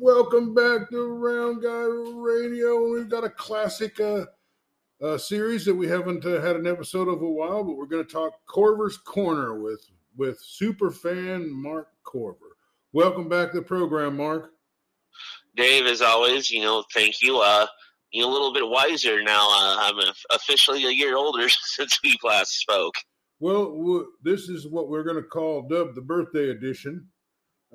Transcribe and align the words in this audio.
Welcome 0.00 0.54
back 0.54 0.90
to 0.90 1.08
Round 1.08 1.60
Guy 1.60 1.86
Radio. 2.14 2.88
We've 2.88 3.08
got 3.08 3.24
a 3.24 3.30
classic 3.30 3.98
uh, 3.98 4.26
uh, 5.02 5.18
series 5.18 5.64
that 5.64 5.74
we 5.74 5.88
haven't 5.88 6.24
uh, 6.24 6.40
had 6.40 6.54
an 6.54 6.68
episode 6.68 7.08
of 7.08 7.20
a 7.20 7.28
while, 7.28 7.64
but 7.64 7.76
we're 7.76 7.86
going 7.86 8.06
to 8.06 8.12
talk 8.12 8.32
Corver's 8.46 8.96
Corner 8.96 9.60
with 9.60 9.84
with 10.16 10.38
super 10.40 10.92
fan 10.92 11.50
Mark 11.50 11.88
Corver. 12.04 12.56
Welcome 12.92 13.28
back 13.28 13.50
to 13.50 13.56
the 13.56 13.62
program, 13.62 14.16
Mark. 14.16 14.52
Dave, 15.56 15.86
as 15.86 16.00
always, 16.00 16.48
you 16.48 16.62
know, 16.62 16.84
thank 16.94 17.20
you. 17.20 17.40
Uh, 17.40 17.66
you're 18.12 18.28
a 18.28 18.30
little 18.30 18.52
bit 18.52 18.68
wiser 18.68 19.20
now. 19.20 19.48
Uh, 19.50 19.76
I'm 19.80 20.12
officially 20.32 20.84
a 20.86 20.90
year 20.90 21.16
older 21.16 21.48
since 21.64 21.98
we 22.04 22.16
last 22.22 22.60
spoke. 22.60 22.94
Well, 23.40 24.06
this 24.22 24.48
is 24.48 24.68
what 24.68 24.88
we're 24.90 25.02
going 25.02 25.16
to 25.16 25.28
call 25.28 25.66
dub 25.68 25.96
the 25.96 26.02
birthday 26.02 26.50
edition. 26.50 27.08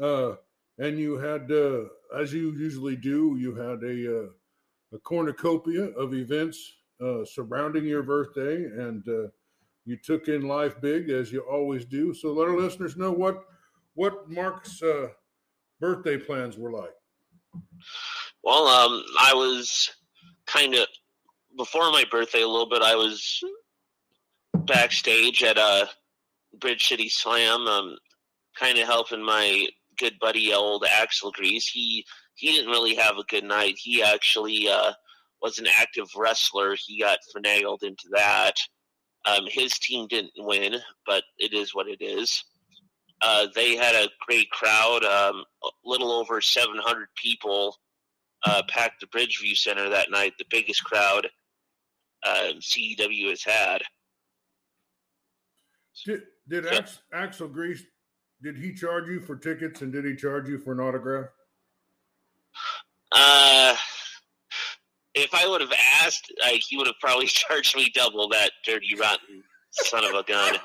Uh, 0.02 0.36
and 0.80 0.98
you 0.98 1.18
had, 1.18 1.52
uh, 1.52 1.84
as 2.20 2.34
you 2.34 2.52
usually 2.52 2.96
do, 2.96 3.36
you 3.40 3.56
had 3.56 3.84
a 3.84 4.24
uh, 4.24 4.28
a 4.94 5.00
cornucopia 5.00 5.86
of 5.98 6.14
events 6.14 6.74
uh, 7.04 7.26
surrounding 7.26 7.86
your 7.86 8.04
birthday, 8.04 8.64
and 8.66 9.08
uh, 9.08 9.28
you 9.86 9.98
took 9.98 10.28
in 10.28 10.48
life 10.48 10.80
big 10.82 11.10
as 11.10 11.32
you 11.32 11.42
always 11.42 11.86
do. 11.86 12.14
So 12.14 12.32
let 12.32 12.48
our 12.48 12.58
listeners 12.58 12.96
know 12.96 13.12
what 13.12 13.44
what 13.96 14.30
Mark's 14.30 14.82
uh, 14.82 15.10
birthday 15.80 16.18
plans 16.18 16.58
were 16.58 16.72
like. 16.72 16.94
Well, 18.44 18.68
um, 18.68 19.04
I 19.20 19.34
was 19.34 19.92
kind 20.46 20.76
of 20.76 20.88
before 21.58 21.92
my 21.92 22.04
birthday 22.10 22.42
a 22.42 22.48
little 22.48 22.70
bit. 22.70 22.82
I 22.82 22.96
was 22.96 23.44
backstage 24.66 25.44
at 25.44 25.58
a 25.58 25.62
uh, 25.62 25.86
Bridge 26.60 26.88
City 26.88 27.10
Slam, 27.10 27.68
um, 27.68 27.98
kind 28.58 28.78
of 28.78 28.86
helping 28.86 29.24
my 29.24 29.68
good 29.98 30.18
buddy 30.20 30.54
old 30.54 30.86
Axel 30.90 31.32
Grease. 31.32 31.68
He 31.68 32.06
he 32.36 32.52
didn't 32.52 32.72
really 32.72 32.96
have 32.96 33.18
a 33.18 33.24
good 33.24 33.44
night. 33.44 33.76
He 33.78 34.02
actually 34.02 34.68
uh, 34.70 34.94
was 35.42 35.60
an 35.60 35.68
active 35.80 36.08
wrestler. 36.16 36.76
He 36.76 37.00
got 37.00 37.20
finagled 37.36 37.84
into 37.84 38.08
that. 38.12 38.56
Um, 39.26 39.46
his 39.48 39.78
team 39.80 40.08
didn't 40.08 40.34
win, 40.38 40.76
but 41.06 41.24
it 41.38 41.54
is 41.54 41.74
what 41.74 41.88
it 41.88 42.02
is. 42.02 42.44
Uh, 43.22 43.48
they 43.56 43.76
had 43.76 43.96
a 43.96 44.10
great 44.28 44.50
crowd, 44.52 45.04
um, 45.06 45.46
a 45.64 45.70
little 45.86 46.12
over 46.12 46.42
700 46.42 47.08
people 47.16 47.78
uh, 48.46 48.62
packed 48.68 49.00
the 49.00 49.08
Bridgeview 49.08 49.56
Center 49.56 49.90
that 49.90 50.12
night, 50.12 50.34
the 50.38 50.46
biggest 50.50 50.84
crowd 50.84 51.30
uh, 52.24 52.54
CEW 52.60 53.30
has 53.30 53.44
had. 53.44 53.82
Did, 56.06 56.22
did 56.50 56.66
so, 56.66 56.84
Axel 57.14 57.48
Grease 57.48 57.84
did 58.44 58.58
he 58.58 58.74
charge 58.74 59.08
you 59.08 59.22
for 59.22 59.38
tickets 59.38 59.82
and 59.82 59.92
did 59.92 60.04
he 60.04 60.16
charge 60.16 60.50
you 60.50 60.60
for 60.60 60.74
an 60.74 60.80
autograph? 60.82 61.28
Uh, 63.12 63.76
if 65.16 65.34
I 65.34 65.48
would 65.48 65.62
have 65.62 65.74
asked, 66.02 66.32
like 66.42 66.62
he 66.62 66.76
would 66.78 66.88
have 66.88 67.00
probably 67.00 67.28
charged 67.28 67.76
me 67.76 67.90
double 67.94 68.28
that 68.30 68.52
dirty 68.66 68.96
rotten 69.00 69.44
son 69.72 70.04
of 70.04 70.14
a 70.14 70.24
gun. 70.24 70.58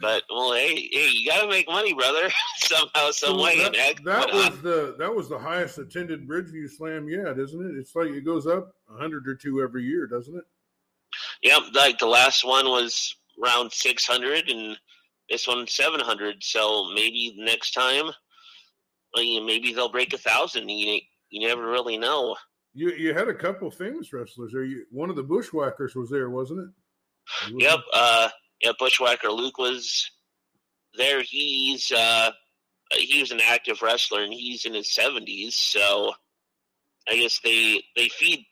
but 0.00 0.22
well, 0.30 0.54
hey, 0.54 0.88
hey, 0.90 1.08
you 1.12 1.28
got 1.28 1.42
to 1.42 1.48
make 1.48 1.68
money, 1.68 1.92
brother, 1.92 2.30
somehow, 2.56 3.10
some 3.10 3.36
so 3.36 3.42
way. 3.42 3.58
That, 3.58 3.74
that, 3.74 4.04
that 4.04 4.32
was 4.32 4.62
the 4.62 4.96
that 4.98 5.14
was 5.14 5.28
the 5.28 5.38
highest 5.38 5.78
attended 5.78 6.26
Bridgeview 6.26 6.70
Slam 6.70 7.08
yet, 7.08 7.38
isn't 7.38 7.60
it? 7.60 7.78
It's 7.78 7.94
like 7.94 8.08
it 8.08 8.24
goes 8.24 8.46
up 8.46 8.72
a 8.88 8.96
hundred 8.96 9.28
or 9.28 9.34
two 9.34 9.60
every 9.60 9.84
year, 9.84 10.06
doesn't 10.06 10.34
it? 10.34 10.44
Yep, 11.42 11.62
like 11.74 11.98
the 11.98 12.06
last 12.06 12.44
one 12.44 12.66
was 12.66 13.14
around 13.42 13.72
six 13.72 14.06
hundred, 14.06 14.48
and 14.48 14.76
this 15.30 15.46
one 15.46 15.66
700. 15.66 16.42
So 16.42 16.90
maybe 16.94 17.34
next 17.38 17.72
time, 17.72 18.10
maybe 19.14 19.72
they'll 19.72 19.90
break 19.90 20.12
a 20.12 20.18
thousand. 20.18 20.68
You 20.68 21.00
you 21.30 21.46
never 21.46 21.70
really 21.70 21.96
know. 21.96 22.36
You 22.74 22.90
you 22.90 23.14
had 23.14 23.28
a 23.28 23.34
couple 23.34 23.70
famous 23.70 24.12
wrestlers 24.12 24.52
there. 24.52 24.64
You, 24.64 24.84
one 24.90 25.10
of 25.10 25.16
the 25.16 25.22
Bushwhackers 25.22 25.94
was 25.94 26.10
there, 26.10 26.30
wasn't 26.30 26.60
it? 26.60 27.62
yep. 27.62 27.80
Uh, 27.92 28.28
yeah, 28.60 28.72
Bushwhacker 28.78 29.28
Luke 29.28 29.58
was 29.58 30.10
there. 30.94 31.22
He's 31.22 31.90
uh, 31.90 32.30
he 32.92 33.20
was 33.20 33.30
an 33.30 33.40
active 33.44 33.82
wrestler, 33.82 34.22
and 34.22 34.32
he's 34.32 34.64
in 34.64 34.74
his 34.74 34.88
70s. 34.88 35.52
So 35.52 36.12
I 37.08 37.16
guess 37.16 37.40
they 37.42 37.82
they 37.96 38.08
feed. 38.08 38.44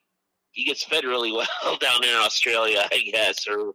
He 0.52 0.64
gets 0.64 0.84
fed 0.84 1.04
really 1.04 1.32
well 1.32 1.76
down 1.80 2.02
in 2.02 2.14
Australia, 2.16 2.88
I 2.90 2.98
guess, 3.12 3.46
or 3.46 3.74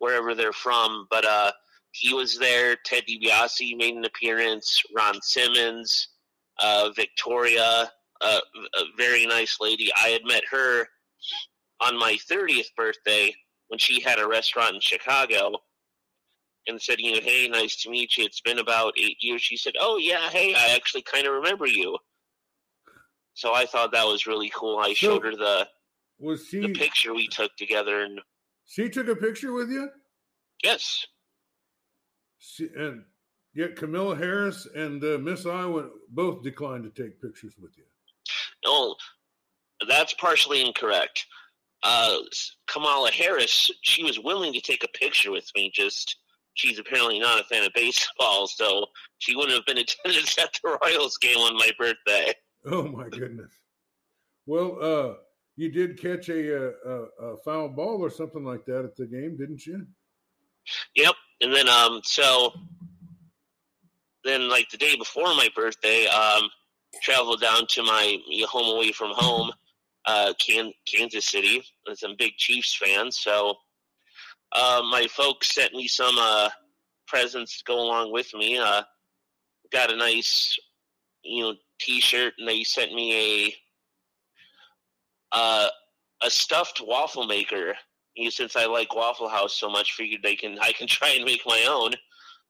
wherever 0.00 0.34
they're 0.34 0.52
from. 0.52 1.06
But 1.10 1.24
uh, 1.24 1.52
he 1.92 2.12
was 2.12 2.38
there. 2.38 2.76
Ted 2.84 3.04
DiBiase 3.08 3.76
made 3.76 3.94
an 3.94 4.04
appearance. 4.04 4.82
Ron 4.94 5.20
Simmons, 5.22 6.08
uh, 6.58 6.90
Victoria, 6.96 7.90
uh, 8.20 8.40
a 8.74 8.82
very 8.98 9.26
nice 9.26 9.58
lady. 9.60 9.90
I 10.02 10.08
had 10.08 10.22
met 10.24 10.42
her 10.50 10.86
on 11.80 11.98
my 11.98 12.18
30th 12.30 12.74
birthday 12.76 13.34
when 13.68 13.78
she 13.78 14.00
had 14.00 14.18
a 14.18 14.26
restaurant 14.26 14.74
in 14.74 14.80
Chicago 14.80 15.52
and 16.66 16.80
said, 16.80 16.98
you 16.98 17.14
know, 17.14 17.20
hey, 17.22 17.48
nice 17.48 17.76
to 17.82 17.90
meet 17.90 18.16
you. 18.16 18.24
It's 18.24 18.40
been 18.40 18.58
about 18.58 18.94
eight 19.00 19.16
years. 19.20 19.40
She 19.40 19.56
said, 19.56 19.74
oh, 19.80 19.96
yeah, 19.96 20.28
hey, 20.28 20.54
I 20.54 20.74
actually 20.74 21.02
kind 21.02 21.26
of 21.26 21.34
remember 21.34 21.66
you. 21.66 21.96
So 23.34 23.54
I 23.54 23.64
thought 23.64 23.92
that 23.92 24.06
was 24.06 24.26
really 24.26 24.52
cool. 24.54 24.78
I 24.78 24.92
showed 24.92 25.24
her 25.24 25.30
the 25.30 25.66
was 26.18 26.46
she, 26.46 26.60
the 26.60 26.72
picture 26.74 27.14
we 27.14 27.26
took 27.26 27.56
together, 27.56 28.02
and 28.02 28.20
she 28.70 28.88
took 28.88 29.08
a 29.08 29.16
picture 29.16 29.52
with 29.52 29.68
you? 29.68 29.90
Yes. 30.62 31.04
She, 32.38 32.68
and 32.76 33.02
yet 33.52 33.74
Kamala 33.74 34.14
Harris 34.14 34.66
and 34.76 35.02
uh, 35.02 35.18
Miss 35.18 35.44
Iowa 35.44 35.88
both 36.10 36.44
declined 36.44 36.84
to 36.84 37.02
take 37.02 37.20
pictures 37.20 37.54
with 37.60 37.72
you. 37.76 37.84
No, 38.64 38.94
that's 39.88 40.14
partially 40.14 40.64
incorrect. 40.64 41.26
Uh, 41.82 42.18
Kamala 42.68 43.10
Harris, 43.10 43.72
she 43.82 44.04
was 44.04 44.20
willing 44.20 44.52
to 44.52 44.60
take 44.60 44.84
a 44.84 44.98
picture 44.98 45.32
with 45.32 45.50
me. 45.56 45.72
Just 45.74 46.18
she's 46.54 46.78
apparently 46.78 47.18
not 47.18 47.40
a 47.40 47.44
fan 47.44 47.64
of 47.64 47.72
baseball, 47.74 48.46
so 48.46 48.86
she 49.18 49.34
wouldn't 49.34 49.56
have 49.56 49.66
been 49.66 49.78
attendance 49.84 50.38
at 50.38 50.56
the 50.62 50.78
Royals 50.80 51.16
game 51.16 51.38
on 51.38 51.54
my 51.56 51.70
birthday. 51.76 52.32
Oh 52.66 52.84
my 52.84 53.08
goodness! 53.08 53.52
Well, 54.46 54.78
uh, 54.80 55.14
you 55.60 55.70
did 55.70 56.00
catch 56.00 56.30
a, 56.30 56.72
a, 56.86 56.92
a, 57.20 57.36
foul 57.44 57.68
ball 57.68 58.02
or 58.02 58.08
something 58.08 58.42
like 58.42 58.64
that 58.64 58.82
at 58.82 58.96
the 58.96 59.04
game, 59.04 59.36
didn't 59.36 59.66
you? 59.66 59.86
Yep. 60.96 61.14
And 61.42 61.54
then, 61.54 61.68
um, 61.68 62.00
so 62.02 62.54
then, 64.24 64.48
like 64.48 64.70
the 64.70 64.78
day 64.78 64.96
before 64.96 65.34
my 65.34 65.50
birthday, 65.54 66.06
um, 66.06 66.44
traveled 67.02 67.42
down 67.42 67.66
to 67.72 67.82
my 67.82 68.16
home 68.48 68.74
away 68.74 68.92
from 68.92 69.12
home, 69.14 69.52
uh, 70.06 70.32
Kansas 70.86 71.26
City. 71.26 71.62
I'm 71.86 72.10
a 72.10 72.14
big 72.18 72.32
Chiefs 72.38 72.74
fan, 72.76 73.12
so 73.12 73.54
uh, 74.52 74.80
my 74.90 75.08
folks 75.08 75.54
sent 75.54 75.74
me 75.74 75.88
some 75.88 76.14
uh, 76.18 76.48
presents 77.06 77.58
to 77.58 77.64
go 77.66 77.80
along 77.80 78.12
with 78.12 78.32
me. 78.32 78.56
Uh, 78.56 78.82
got 79.70 79.92
a 79.92 79.96
nice, 79.96 80.58
you 81.22 81.42
know, 81.42 81.54
T-shirt, 81.80 82.32
and 82.38 82.48
they 82.48 82.64
sent 82.64 82.94
me 82.94 83.14
a 83.14 83.54
uh, 85.32 85.68
a 86.22 86.30
stuffed 86.30 86.80
waffle 86.84 87.26
maker. 87.26 87.74
Since 88.28 88.54
I 88.56 88.66
like 88.66 88.94
Waffle 88.94 89.28
House 89.28 89.58
so 89.58 89.70
much, 89.70 89.92
figured 89.92 90.20
they 90.22 90.36
can 90.36 90.58
I 90.62 90.72
can 90.72 90.86
try 90.86 91.10
and 91.10 91.24
make 91.24 91.42
my 91.46 91.66
own. 91.68 91.92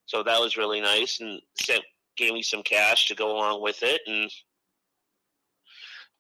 So 0.07 0.23
that 0.23 0.41
was 0.41 0.57
really 0.57 0.81
nice, 0.81 1.21
and 1.21 1.41
sent 1.55 1.83
gave 2.17 2.33
me 2.33 2.43
some 2.43 2.63
cash 2.63 3.07
to 3.09 3.15
go 3.15 3.31
along 3.31 3.63
with 3.63 3.83
it. 3.83 4.01
And 4.07 4.31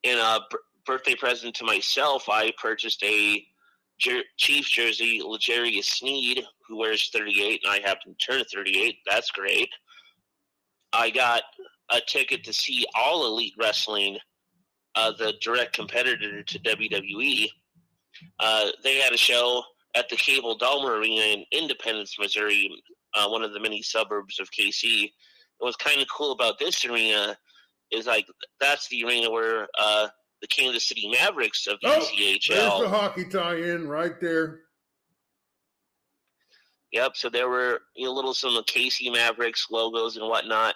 in 0.02 0.16
a 0.18 0.40
b- 0.50 0.56
birthday 0.86 1.14
present 1.14 1.54
to 1.56 1.64
myself, 1.64 2.28
I 2.28 2.52
purchased 2.56 3.02
a 3.02 3.44
jer- 3.98 4.22
Chiefs 4.38 4.70
jersey, 4.70 5.20
L'Jarius 5.22 5.84
Sneed, 5.84 6.44
who 6.66 6.78
wears 6.78 7.10
38, 7.12 7.62
and 7.64 7.72
I 7.72 7.86
happen 7.86 8.14
to 8.14 8.26
turn 8.26 8.44
38. 8.52 8.96
That's 9.10 9.30
great. 9.30 9.68
I 10.92 11.10
got 11.10 11.42
a 11.90 12.00
ticket 12.00 12.44
to 12.44 12.52
see 12.52 12.86
all 12.94 13.26
Elite 13.26 13.54
Wrestling 13.58 14.18
uh, 14.94 15.12
the 15.18 15.34
direct 15.40 15.74
competitor 15.74 16.42
to 16.42 16.58
WWE. 16.60 17.48
Uh, 18.38 18.68
they 18.82 18.96
had 18.96 19.12
a 19.12 19.18
show 19.18 19.62
at 19.94 20.08
the 20.08 20.16
Cable 20.16 20.58
Dahmer 20.58 20.98
Arena 20.98 21.22
in 21.22 21.44
Independence, 21.52 22.16
Missouri, 22.18 22.70
uh, 23.14 23.28
one 23.28 23.42
of 23.42 23.52
the 23.52 23.60
many 23.60 23.82
suburbs 23.82 24.38
of 24.40 24.48
KC. 24.50 25.10
what's 25.58 25.76
kind 25.76 26.00
of 26.00 26.06
cool 26.08 26.32
about 26.32 26.58
this 26.58 26.84
arena 26.84 27.36
is 27.90 28.06
like 28.06 28.26
that's 28.60 28.88
the 28.88 29.04
arena 29.04 29.30
where 29.30 29.66
uh, 29.78 30.08
the 30.40 30.46
Kansas 30.46 30.86
City 30.86 31.10
Mavericks 31.10 31.66
of 31.66 31.78
the 31.82 31.88
oh, 31.88 32.00
ECHL. 32.00 32.48
There's 32.48 32.80
the 32.80 32.88
hockey 32.88 33.24
tie-in 33.24 33.88
right 33.88 34.20
there. 34.20 34.60
Yep. 36.92 37.16
So 37.16 37.28
there 37.28 37.48
were 37.48 37.80
you 37.94 38.06
know, 38.06 38.12
little 38.12 38.34
some 38.34 38.56
of 38.56 38.64
KC 38.66 39.12
Mavericks 39.12 39.66
logos 39.70 40.16
and 40.16 40.28
whatnot. 40.28 40.74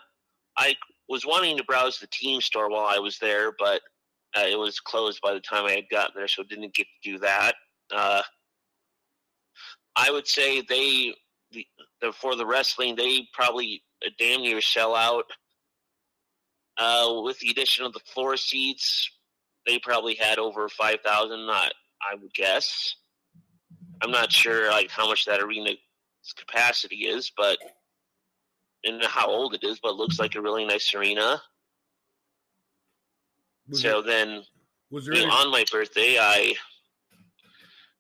I 0.56 0.74
was 1.08 1.26
wanting 1.26 1.56
to 1.56 1.64
browse 1.64 1.98
the 1.98 2.06
team 2.08 2.40
store 2.40 2.70
while 2.70 2.86
I 2.86 2.98
was 2.98 3.18
there, 3.18 3.52
but 3.58 3.80
uh, 4.36 4.46
it 4.46 4.58
was 4.58 4.80
closed 4.80 5.20
by 5.22 5.34
the 5.34 5.40
time 5.40 5.64
I 5.66 5.72
had 5.72 5.88
gotten 5.90 6.12
there, 6.16 6.28
so 6.28 6.42
didn't 6.42 6.74
get 6.74 6.86
to 7.02 7.12
do 7.12 7.18
that. 7.20 7.54
Uh, 7.94 8.22
I 9.96 10.10
would 10.10 10.26
say 10.26 10.60
they, 10.62 11.14
the, 11.52 11.66
the, 12.00 12.12
for 12.12 12.34
the 12.36 12.46
wrestling, 12.46 12.96
they 12.96 13.26
probably 13.32 13.82
damn 14.18 14.42
near 14.42 14.60
sell 14.60 14.94
out 14.94 15.24
Uh, 16.76 17.22
with 17.22 17.38
the 17.38 17.50
addition 17.50 17.86
of 17.86 17.92
the 17.92 18.00
floor 18.00 18.36
seats, 18.36 19.08
they 19.64 19.78
probably 19.78 20.16
had 20.16 20.38
over 20.38 20.68
five 20.68 20.98
thousand. 21.04 21.46
Not, 21.46 21.72
I 22.02 22.16
would 22.16 22.34
guess. 22.34 22.96
I'm 24.02 24.10
not 24.10 24.32
sure 24.32 24.70
like 24.70 24.90
how 24.90 25.06
much 25.08 25.24
that 25.24 25.40
arena's 25.40 25.78
capacity 26.36 27.06
is, 27.06 27.30
but 27.36 27.58
and 28.82 29.02
how 29.04 29.28
old 29.28 29.54
it 29.54 29.62
is, 29.62 29.78
but 29.80 29.90
it 29.90 29.96
looks 29.96 30.18
like 30.18 30.34
a 30.34 30.42
really 30.42 30.64
nice 30.64 30.92
arena. 30.94 31.40
Was 33.68 33.80
so 33.80 34.02
then 34.02 34.42
was 34.90 35.06
there 35.06 35.14
you 35.14 35.26
know, 35.26 35.32
any, 35.32 35.46
on 35.46 35.50
my 35.50 35.64
birthday, 35.70 36.18
I 36.18 36.54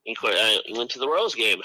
I 0.06 0.60
went 0.76 0.90
to 0.90 0.98
the 0.98 1.08
Royals 1.08 1.34
game. 1.34 1.62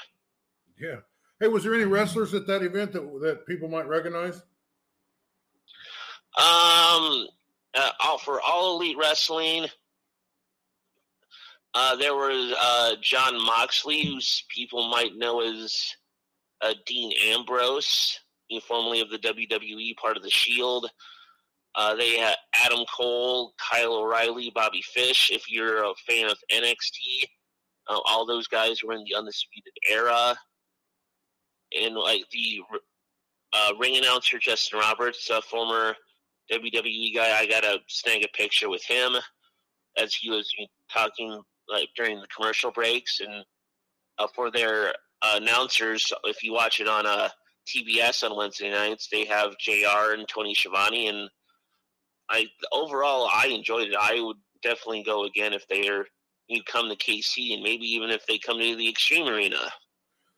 yeah. 0.80 0.98
Hey, 1.40 1.48
was 1.48 1.64
there 1.64 1.74
any 1.74 1.86
wrestlers 1.86 2.34
at 2.34 2.48
that 2.48 2.64
event 2.64 2.92
that 2.94 3.02
that 3.22 3.46
people 3.46 3.70
might 3.70 3.88
recognize? 3.88 4.42
Um, 6.38 7.28
uh, 7.76 7.92
all, 8.04 8.18
for 8.18 8.42
all 8.42 8.76
elite 8.76 8.98
wrestling, 8.98 9.68
uh, 11.74 11.96
there 11.96 12.14
was 12.14 12.54
uh, 12.60 12.96
Jon 13.02 13.36
Moxley, 13.46 14.06
who's 14.06 14.44
people 14.50 14.90
might 14.90 15.16
know 15.16 15.42
as 15.42 15.96
uh, 16.62 16.74
Dean 16.86 17.14
Ambrose, 17.28 18.20
formerly 18.68 19.02
of 19.02 19.10
the 19.10 19.18
WWE, 19.18 19.96
part 19.98 20.18
of 20.18 20.24
the 20.24 20.30
Shield. 20.30 20.90
Uh, 21.76 21.96
they 21.96 22.18
had 22.18 22.36
Adam 22.54 22.84
Cole, 22.96 23.54
Kyle 23.58 23.94
O'Reilly, 23.94 24.52
Bobby 24.54 24.82
Fish. 24.82 25.30
If 25.32 25.50
you're 25.50 25.84
a 25.84 25.94
fan 26.08 26.30
of 26.30 26.38
NXT, 26.52 27.24
uh, 27.88 28.00
all 28.06 28.26
those 28.26 28.48
guys 28.48 28.84
were 28.84 28.94
in 28.94 29.04
the 29.04 29.16
Undisputed 29.16 29.74
Era. 29.90 30.36
And 31.80 31.96
like 31.96 32.24
the 32.32 32.62
uh, 33.54 33.74
ring 33.80 33.98
announcer 33.98 34.40
Justin 34.40 34.80
Roberts, 34.80 35.30
a 35.30 35.42
former 35.42 35.96
WWE 36.52 37.14
guy, 37.14 37.38
I 37.38 37.46
got 37.46 37.62
to 37.62 37.80
snag 37.88 38.24
a 38.24 38.28
picture 38.30 38.70
with 38.70 38.84
him 38.84 39.16
as 39.98 40.14
he 40.14 40.30
was 40.30 40.52
talking 40.92 41.42
like 41.68 41.90
during 41.96 42.20
the 42.20 42.28
commercial 42.36 42.72
breaks 42.72 43.20
and 43.20 43.46
uh, 44.18 44.28
for 44.36 44.52
their 44.52 44.94
announcers. 45.24 46.12
If 46.24 46.44
you 46.44 46.54
watch 46.54 46.80
it 46.80 46.88
on 46.88 47.06
uh, 47.06 47.30
TBS 47.68 48.30
on 48.30 48.36
Wednesday 48.36 48.72
nights, 48.72 49.08
they 49.12 49.26
have 49.26 49.58
J.R. 49.60 50.14
and 50.14 50.28
Tony 50.28 50.56
Schiavone, 50.56 51.08
and 51.08 51.30
I 52.30 52.48
overall 52.72 53.30
I 53.32 53.48
enjoyed 53.48 53.90
it. 53.90 53.96
I 54.00 54.22
would 54.22 54.38
definitely 54.62 55.04
go 55.04 55.26
again 55.26 55.54
if 55.54 55.68
they 55.68 55.88
are 55.88 56.06
you 56.48 56.64
come 56.64 56.90
to 56.90 56.96
KC 56.96 57.54
and 57.54 57.64
maybe 57.64 57.86
even 57.86 58.10
if 58.10 58.26
they 58.26 58.38
come 58.38 58.60
to 58.60 58.76
the 58.76 58.94
Xtream 58.94 59.28
Arena. 59.28 59.72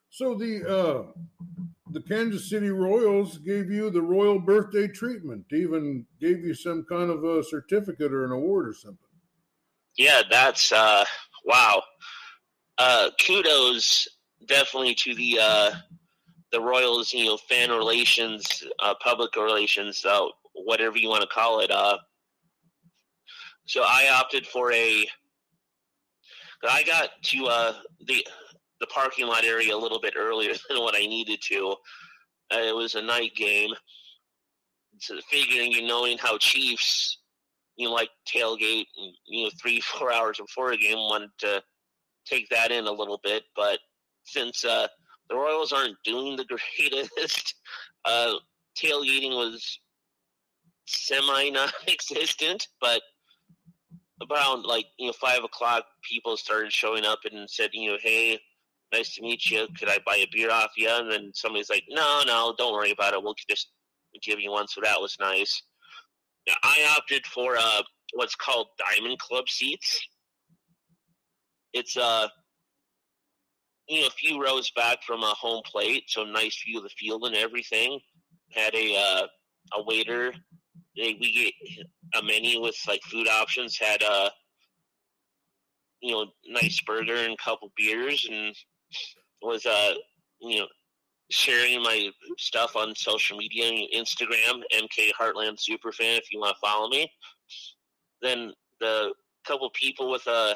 So 0.10 0.36
the 0.36 0.68
uh, 0.68 1.04
the 1.92 2.02
Kansas 2.02 2.50
City 2.50 2.70
Royals 2.70 3.38
gave 3.38 3.72
you 3.72 3.90
the 3.90 4.02
royal 4.02 4.40
birthday 4.40 4.88
treatment. 4.88 5.46
Even 5.52 6.06
gave 6.20 6.40
you 6.40 6.54
some 6.54 6.86
kind 6.88 7.10
of 7.10 7.24
a 7.24 7.44
certificate 7.44 8.12
or 8.12 8.26
an 8.26 8.32
award 8.32 8.68
or 8.68 8.74
something. 8.74 8.98
Yeah, 9.98 10.22
that's 10.30 10.72
uh, 10.72 11.06
wow. 11.46 11.82
Uh, 12.78 13.10
kudos 13.26 14.08
definitely 14.48 14.96
to 14.96 15.16
the 15.16 15.40
uh, 15.42 15.72
the 16.52 16.60
Royals, 16.60 17.14
you 17.14 17.26
know, 17.26 17.38
fan 17.38 17.70
relations, 17.70 18.64
uh, 18.80 18.94
public 19.02 19.36
relations, 19.36 20.04
uh, 20.06 20.26
whatever 20.66 20.98
you 20.98 21.10
want 21.10 21.22
to 21.22 21.28
call 21.28 21.60
it. 21.60 21.72
Uh, 21.72 21.98
so 23.66 23.84
I 23.84 24.10
opted 24.14 24.46
for 24.48 24.72
a. 24.72 25.06
I 26.68 26.84
got 26.84 27.10
to 27.24 27.46
uh, 27.46 27.74
the 28.08 28.26
the 28.80 28.88
parking 28.88 29.28
lot 29.28 29.46
area 29.46 29.76
a 29.76 29.78
little 29.78 30.00
bit 30.00 30.16
earlier 30.18 30.54
than 30.70 30.80
what 30.80 30.96
I 30.96 31.06
needed 31.06 31.40
to. 31.50 31.76
Uh, 32.54 32.60
it 32.60 32.76
was 32.76 32.96
a 32.96 33.02
night 33.02 33.34
game, 33.36 33.70
so 35.00 35.18
figuring 35.30 35.72
you 35.72 35.88
knowing 35.88 36.18
how 36.18 36.38
Chiefs, 36.38 37.20
you 37.78 37.88
know, 37.88 37.94
like 37.94 38.10
tailgate, 38.28 38.88
and, 38.98 39.14
you 39.26 39.46
know, 39.46 39.52
three 39.62 39.80
four 39.98 40.12
hours 40.12 40.38
before 40.38 40.72
a 40.72 40.78
game, 40.78 40.98
wanted 40.98 41.30
to 41.40 41.64
take 42.26 42.50
that 42.50 42.72
in 42.72 42.88
a 42.88 42.92
little 42.92 43.20
bit. 43.24 43.44
But 43.56 43.80
since 44.26 44.66
uh, 44.66 44.88
the 45.30 45.36
Royals 45.36 45.72
aren't 45.72 45.98
doing 46.04 46.36
the 46.36 46.46
greatest, 46.78 47.56
uh, 48.06 48.34
tailgating 48.78 49.32
was 49.32 49.80
semi 50.86 51.50
non-existent. 51.50 52.68
But 52.82 53.02
around 54.30 54.64
like 54.64 54.86
you 54.98 55.08
know 55.08 55.14
five 55.14 55.44
o'clock, 55.44 55.86
people 56.04 56.38
started 56.38 56.72
showing 56.72 57.06
up 57.06 57.20
and 57.30 57.50
said, 57.50 57.72
you 57.74 57.92
know, 57.92 57.98
hey, 58.02 58.40
nice 58.94 59.16
to 59.16 59.22
meet 59.22 59.50
you. 59.50 59.68
Could 59.78 59.90
I 59.90 60.00
buy 60.06 60.18
a 60.18 60.28
beer 60.32 60.52
off 60.52 60.72
you? 60.78 60.90
And 60.90 61.12
then 61.12 61.32
somebody's 61.34 61.70
like, 61.70 61.84
no, 61.90 62.22
no, 62.26 62.54
don't 62.58 62.74
worry 62.74 62.92
about 62.92 63.14
it. 63.14 63.24
We'll 63.24 63.36
just 63.50 63.70
give 64.24 64.40
you 64.40 64.52
one. 64.52 64.68
So 64.68 64.82
that 64.82 65.00
was 65.00 65.18
nice. 65.20 65.62
Now, 66.48 66.56
I 66.64 66.96
opted 66.98 67.26
for 67.28 67.56
uh, 67.58 67.82
what's 68.14 68.36
called 68.36 68.68
Diamond 68.78 69.20
Club 69.20 69.48
seats. 69.48 70.08
It's 71.74 71.96
uh, 71.96 72.28
you 73.88 74.02
know, 74.02 74.08
a 74.08 74.12
few 74.12 74.42
rows 74.44 74.72
back 74.72 75.04
from 75.04 75.22
a 75.22 75.34
home 75.40 75.62
plate, 75.66 76.04
so 76.08 76.24
nice 76.24 76.62
view 76.66 76.78
of 76.78 76.84
the 76.84 76.90
field 76.90 77.24
and 77.26 77.36
everything. 77.36 78.00
Had 78.52 78.74
a 78.76 78.96
uh, 78.98 79.28
a 79.78 79.84
waiter. 79.84 80.34
They, 80.96 81.18
we 81.20 81.32
get 81.32 81.88
a 82.20 82.24
menu 82.24 82.62
with 82.62 82.78
like 82.88 83.02
food 83.04 83.28
options. 83.28 83.78
Had 83.78 84.02
a 84.02 84.32
you 86.02 86.12
know 86.12 86.28
nice 86.48 86.80
burger 86.82 87.16
and 87.16 87.34
a 87.34 87.44
couple 87.44 87.72
beers, 87.78 88.28
and 88.30 88.56
was 89.42 89.66
uh 89.66 89.94
you 90.42 90.60
know 90.60 90.68
sharing 91.30 91.82
my 91.82 92.10
stuff 92.38 92.76
on 92.76 92.94
social 92.96 93.38
media, 93.38 93.88
Instagram, 93.96 94.62
MK 94.76 95.12
Heartland 95.20 95.58
Superfan. 95.58 96.18
If 96.18 96.32
you 96.32 96.40
want 96.40 96.56
to 96.56 96.60
follow 96.68 96.90
me, 96.90 97.12
then 98.22 98.54
the 98.80 99.14
couple 99.46 99.70
people 99.74 100.12
with 100.12 100.28
a 100.28 100.56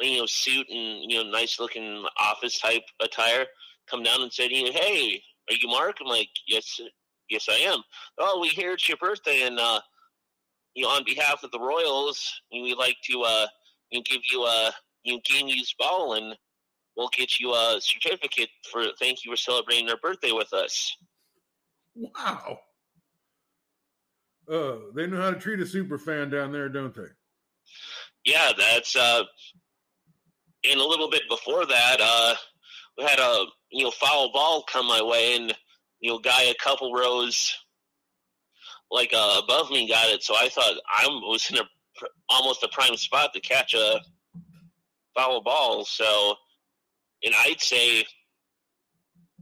you 0.00 0.18
know 0.18 0.26
suit 0.26 0.66
and 0.68 1.10
you 1.10 1.22
know 1.22 1.30
nice 1.30 1.60
looking 1.60 2.04
office 2.18 2.58
type 2.58 2.82
attire 3.00 3.46
come 3.88 4.02
down 4.02 4.22
and 4.22 4.32
said, 4.32 4.50
hey, 4.50 5.22
are 5.50 5.54
you 5.54 5.68
Mark? 5.68 5.96
I'm 6.00 6.06
like, 6.06 6.28
yes, 6.46 6.80
yes, 7.32 7.48
I 7.50 7.54
am. 7.54 7.82
Oh, 8.18 8.38
we 8.40 8.48
hear 8.48 8.72
it's 8.72 8.88
your 8.88 8.98
birthday, 8.98 9.42
and 9.42 9.58
uh, 9.58 9.80
you 10.74 10.84
know, 10.84 10.90
on 10.90 11.04
behalf 11.04 11.42
of 11.42 11.50
the 11.50 11.58
Royals, 11.58 12.40
we'd 12.52 12.76
like 12.76 12.96
to 13.10 13.22
uh, 13.22 13.46
you 13.90 13.98
know, 13.98 14.04
give 14.04 14.20
you 14.30 14.44
a 14.44 14.70
you 15.02 15.14
know, 15.14 15.20
game 15.24 15.48
use 15.48 15.74
ball, 15.78 16.14
and 16.14 16.36
we'll 16.96 17.10
get 17.16 17.40
you 17.40 17.52
a 17.52 17.78
certificate 17.80 18.50
for 18.70 18.84
thank 19.00 19.24
you 19.24 19.32
for 19.32 19.36
celebrating 19.36 19.86
their 19.86 19.96
birthday 19.96 20.32
with 20.32 20.52
us. 20.52 20.94
Wow. 21.94 22.58
Uh, 24.50 24.76
they 24.94 25.06
know 25.06 25.20
how 25.20 25.30
to 25.30 25.38
treat 25.38 25.60
a 25.60 25.66
super 25.66 25.98
fan 25.98 26.28
down 26.28 26.52
there, 26.52 26.68
don't 26.68 26.94
they? 26.94 27.08
Yeah, 28.24 28.52
that's 28.56 28.94
uh, 28.94 29.22
and 30.64 30.80
a 30.80 30.86
little 30.86 31.10
bit 31.10 31.22
before 31.28 31.64
that, 31.66 31.96
uh, 32.00 32.34
we 32.98 33.04
had 33.04 33.18
a 33.18 33.46
you 33.70 33.84
know 33.84 33.90
foul 33.90 34.30
ball 34.32 34.64
come 34.70 34.86
my 34.86 35.02
way, 35.02 35.36
and 35.36 35.54
you 36.02 36.10
know 36.10 36.18
guy 36.18 36.42
a 36.42 36.54
couple 36.62 36.92
rows 36.92 37.54
like 38.92 39.12
uh, 39.14 39.40
above 39.42 39.70
me 39.70 39.88
got 39.88 40.10
it, 40.10 40.22
so 40.22 40.34
I 40.36 40.48
thought 40.50 40.74
I 40.86 41.06
was 41.06 41.50
in 41.50 41.56
a 41.56 41.62
almost 42.28 42.62
a 42.62 42.68
prime 42.68 42.96
spot 42.96 43.32
to 43.32 43.40
catch 43.40 43.74
a 43.74 44.00
foul 45.16 45.42
ball. 45.42 45.84
So, 45.84 46.34
and 47.24 47.34
I'd 47.38 47.60
say, 47.60 48.04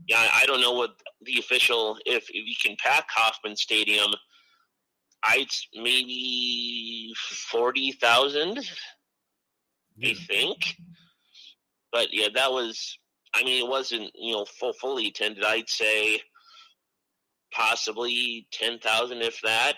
yeah, 0.07 0.25
I 0.33 0.45
don't 0.45 0.61
know 0.61 0.71
what 0.71 0.91
the 1.21 1.37
official 1.37 1.97
if, 2.05 2.23
if 2.29 2.47
you 2.47 2.55
can 2.63 2.77
pack 2.81 3.07
Kauffman 3.09 3.57
Stadium. 3.57 4.11
I'd 5.23 5.51
maybe 5.75 7.13
forty 7.49 7.91
thousand, 7.91 8.59
I 10.03 10.13
think. 10.13 10.77
But 11.91 12.07
yeah, 12.11 12.29
that 12.33 12.51
was. 12.51 12.97
I 13.33 13.43
mean, 13.43 13.63
it 13.63 13.69
wasn't 13.69 14.11
you 14.15 14.33
know 14.33 14.45
full 14.45 14.73
fully 14.73 15.07
attended. 15.07 15.43
I'd 15.43 15.69
say 15.69 16.21
possibly 17.51 18.47
ten 18.51 18.79
thousand, 18.79 19.21
if 19.21 19.41
that. 19.41 19.73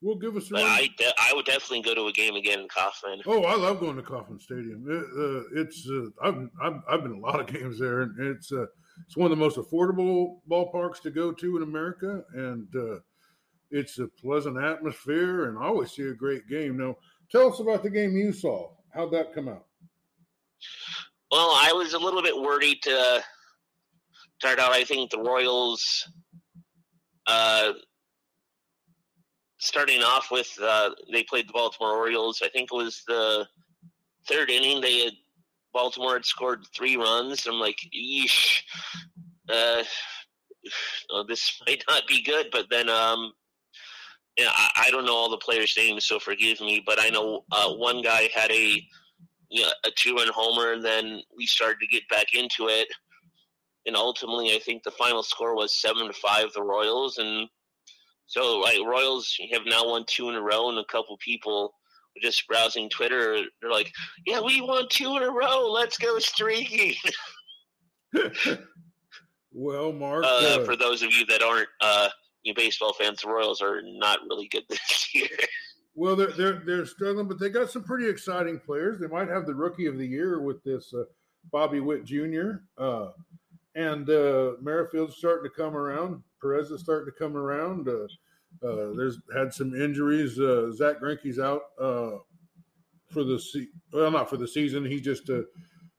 Well, 0.00 0.16
give 0.16 0.36
us. 0.36 0.48
But 0.48 0.62
I, 0.62 0.88
de- 0.96 1.12
I 1.18 1.32
would 1.34 1.44
definitely 1.44 1.82
go 1.82 1.94
to 1.94 2.06
a 2.06 2.12
game 2.12 2.36
again 2.36 2.60
in 2.60 2.68
Kauffman. 2.68 3.20
Oh, 3.26 3.42
I 3.44 3.56
love 3.56 3.80
going 3.80 3.96
to 3.96 4.02
Kauffman 4.02 4.38
Stadium. 4.38 4.84
It, 4.88 5.04
uh, 5.18 5.60
it's 5.60 5.88
uh, 5.90 6.06
I've, 6.22 6.48
I've 6.62 6.80
I've 6.88 7.02
been 7.02 7.14
a 7.14 7.20
lot 7.20 7.40
of 7.40 7.46
games 7.52 7.78
there, 7.80 8.02
and 8.02 8.14
it's 8.18 8.52
uh, 8.52 8.66
it's 9.06 9.16
one 9.16 9.30
of 9.30 9.36
the 9.36 9.44
most 9.44 9.56
affordable 9.56 10.40
ballparks 10.50 11.00
to 11.02 11.10
go 11.10 11.32
to 11.32 11.56
in 11.56 11.62
America, 11.62 12.22
and 12.34 12.68
uh, 12.76 13.00
it's 13.70 13.98
a 13.98 14.06
pleasant 14.06 14.62
atmosphere, 14.62 15.48
and 15.48 15.58
I 15.58 15.64
always 15.64 15.90
see 15.92 16.02
a 16.02 16.14
great 16.14 16.48
game. 16.48 16.76
Now, 16.76 16.96
tell 17.30 17.52
us 17.52 17.60
about 17.60 17.82
the 17.82 17.90
game 17.90 18.16
you 18.16 18.32
saw. 18.32 18.70
How'd 18.94 19.12
that 19.12 19.34
come 19.34 19.48
out? 19.48 19.66
Well, 21.30 21.50
I 21.50 21.72
was 21.72 21.92
a 21.92 21.98
little 21.98 22.22
bit 22.22 22.36
worried 22.36 22.78
to 22.82 23.22
start 24.38 24.58
out. 24.58 24.72
I 24.72 24.84
think 24.84 25.10
the 25.10 25.20
Royals, 25.20 26.08
uh, 27.28 27.72
starting 29.58 30.02
off 30.02 30.30
with, 30.30 30.50
uh, 30.62 30.90
they 31.12 31.22
played 31.22 31.48
the 31.48 31.52
Baltimore 31.52 31.94
Orioles. 31.94 32.42
I 32.42 32.48
think 32.48 32.70
it 32.72 32.76
was 32.76 33.02
the 33.06 33.46
third 34.28 34.50
inning. 34.50 34.80
They 34.80 35.04
had 35.04 35.12
Baltimore 35.72 36.14
had 36.14 36.24
scored 36.24 36.64
three 36.74 36.96
runs. 36.96 37.46
I'm 37.46 37.60
like, 37.60 37.78
yeesh, 37.94 38.62
uh, 39.48 39.84
oh, 41.10 41.24
this 41.28 41.60
might 41.66 41.84
not 41.88 42.06
be 42.08 42.22
good. 42.22 42.48
But 42.50 42.66
then, 42.70 42.88
um, 42.88 43.32
yeah, 44.36 44.50
I, 44.50 44.86
I 44.86 44.90
don't 44.90 45.06
know 45.06 45.14
all 45.14 45.30
the 45.30 45.36
players' 45.38 45.74
names, 45.76 46.06
so 46.06 46.18
forgive 46.18 46.60
me, 46.60 46.82
but 46.84 46.98
I 47.00 47.10
know 47.10 47.44
uh, 47.52 47.74
one 47.74 48.02
guy 48.02 48.28
had 48.34 48.50
a 48.50 48.82
you 49.50 49.62
know, 49.62 49.70
a 49.84 49.90
two 49.96 50.14
run 50.14 50.28
homer, 50.28 50.72
and 50.72 50.84
then 50.84 51.20
we 51.36 51.46
started 51.46 51.78
to 51.80 51.86
get 51.86 52.08
back 52.08 52.34
into 52.34 52.68
it. 52.68 52.88
And 53.88 53.96
ultimately, 53.96 54.54
I 54.54 54.58
think 54.58 54.82
the 54.82 54.90
final 54.92 55.22
score 55.22 55.56
was 55.56 55.80
seven 55.80 56.06
to 56.06 56.12
five, 56.12 56.52
the 56.54 56.62
Royals. 56.62 57.16
And 57.16 57.48
so, 58.26 58.58
like, 58.58 58.78
Royals 58.86 59.34
have 59.50 59.62
now 59.64 59.88
won 59.88 60.04
two 60.06 60.28
in 60.28 60.34
a 60.34 60.40
row, 60.40 60.68
and 60.68 60.78
a 60.78 60.84
couple 60.84 61.16
people 61.16 61.72
just 62.20 62.46
browsing 62.46 62.90
Twitter, 62.90 63.40
they're 63.60 63.70
like, 63.70 63.92
"Yeah, 64.26 64.40
we 64.40 64.60
won 64.60 64.88
two 64.90 65.16
in 65.16 65.22
a 65.22 65.30
row. 65.30 65.70
Let's 65.70 65.98
go 65.98 66.18
streaking." 66.18 66.94
well, 69.52 69.92
Mark, 69.92 70.24
uh, 70.24 70.28
uh, 70.28 70.64
for 70.64 70.76
those 70.76 71.02
of 71.02 71.12
you 71.12 71.26
that 71.26 71.42
aren't 71.42 71.68
uh, 71.80 72.08
you 72.42 72.54
baseball 72.54 72.92
fans, 72.94 73.22
the 73.22 73.28
Royals 73.28 73.62
are 73.62 73.80
not 73.82 74.20
really 74.28 74.48
good 74.48 74.64
this 74.68 75.14
year. 75.14 75.28
Well, 75.94 76.14
they're, 76.14 76.32
they're 76.32 76.62
they're 76.64 76.86
struggling, 76.86 77.26
but 77.26 77.40
they 77.40 77.48
got 77.48 77.70
some 77.70 77.84
pretty 77.84 78.08
exciting 78.08 78.60
players. 78.60 79.00
They 79.00 79.08
might 79.08 79.28
have 79.28 79.46
the 79.46 79.54
rookie 79.54 79.86
of 79.86 79.98
the 79.98 80.06
year 80.06 80.40
with 80.40 80.62
this 80.62 80.92
uh, 80.94 81.04
Bobby 81.50 81.80
Witt 81.80 82.04
Jr. 82.04 82.62
Uh, 82.76 83.10
and 83.74 84.08
uh, 84.08 84.52
Merrifield's 84.60 85.16
starting 85.16 85.50
to 85.50 85.56
come 85.56 85.76
around. 85.76 86.22
Perez 86.40 86.70
is 86.70 86.80
starting 86.80 87.12
to 87.12 87.18
come 87.18 87.36
around. 87.36 87.88
Uh, 87.88 88.06
uh, 88.66 88.92
there's 88.96 89.18
had 89.34 89.52
some 89.52 89.74
injuries. 89.74 90.38
Uh, 90.38 90.72
Zack 90.72 91.00
Greinke's 91.00 91.38
out 91.38 91.62
uh, 91.80 92.18
for 93.10 93.24
the 93.24 93.38
se- 93.38 93.68
well, 93.92 94.10
not 94.10 94.30
for 94.30 94.36
the 94.36 94.48
season. 94.48 94.84
He 94.84 95.00
just 95.00 95.28
uh, 95.30 95.42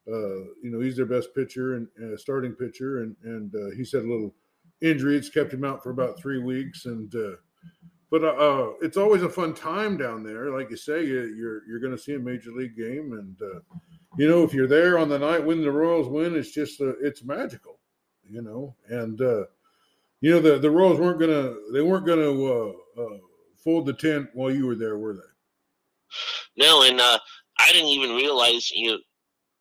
you 0.07 0.69
know 0.71 0.79
he's 0.79 0.95
their 0.95 1.05
best 1.05 1.33
pitcher 1.35 1.75
and 1.75 2.19
starting 2.19 2.53
pitcher, 2.53 3.03
and 3.03 3.15
and 3.23 3.53
he's 3.75 3.91
had 3.91 4.03
a 4.03 4.09
little 4.09 4.33
injury. 4.81 5.15
It's 5.15 5.29
kept 5.29 5.53
him 5.53 5.63
out 5.63 5.83
for 5.83 5.91
about 5.91 6.19
three 6.19 6.39
weeks, 6.39 6.85
and 6.85 7.13
but 8.11 8.23
uh, 8.23 8.71
it's 8.81 8.97
always 8.97 9.21
a 9.21 9.29
fun 9.29 9.53
time 9.53 9.95
down 9.95 10.23
there. 10.23 10.49
Like 10.49 10.71
you 10.71 10.77
say, 10.77 11.05
you, 11.05 11.33
you're 11.35 11.61
you're 11.67 11.79
going 11.79 11.95
to 11.95 12.01
see 12.01 12.15
a 12.15 12.19
major 12.19 12.51
league 12.51 12.75
game, 12.75 13.13
and 13.13 13.39
uh, 13.41 13.59
you 14.17 14.27
know 14.27 14.43
if 14.43 14.53
you're 14.53 14.67
there 14.67 14.97
on 14.97 15.09
the 15.09 15.19
night 15.19 15.43
when 15.43 15.61
the 15.61 15.71
Royals 15.71 16.07
win, 16.07 16.35
it's 16.35 16.51
just 16.51 16.81
uh, 16.81 16.93
it's 17.01 17.23
magical, 17.23 17.79
you 18.23 18.41
know. 18.41 18.75
And 18.87 19.21
uh, 19.21 19.45
you 20.21 20.31
know 20.31 20.39
the 20.39 20.59
the 20.59 20.71
Royals 20.71 20.99
weren't 20.99 21.19
gonna 21.19 21.55
they 21.73 21.81
weren't 21.81 22.05
gonna 22.05 22.31
uh, 22.31 22.73
uh, 22.97 23.17
fold 23.63 23.85
the 23.85 23.93
tent 23.93 24.29
while 24.33 24.51
you 24.51 24.65
were 24.65 24.75
there, 24.75 24.97
were 24.97 25.13
they? 25.13 26.63
No, 26.65 26.83
and 26.83 26.99
uh, 26.99 27.19
I 27.59 27.71
didn't 27.71 27.89
even 27.89 28.15
realize 28.15 28.71
you 28.71 28.91
know 28.91 28.97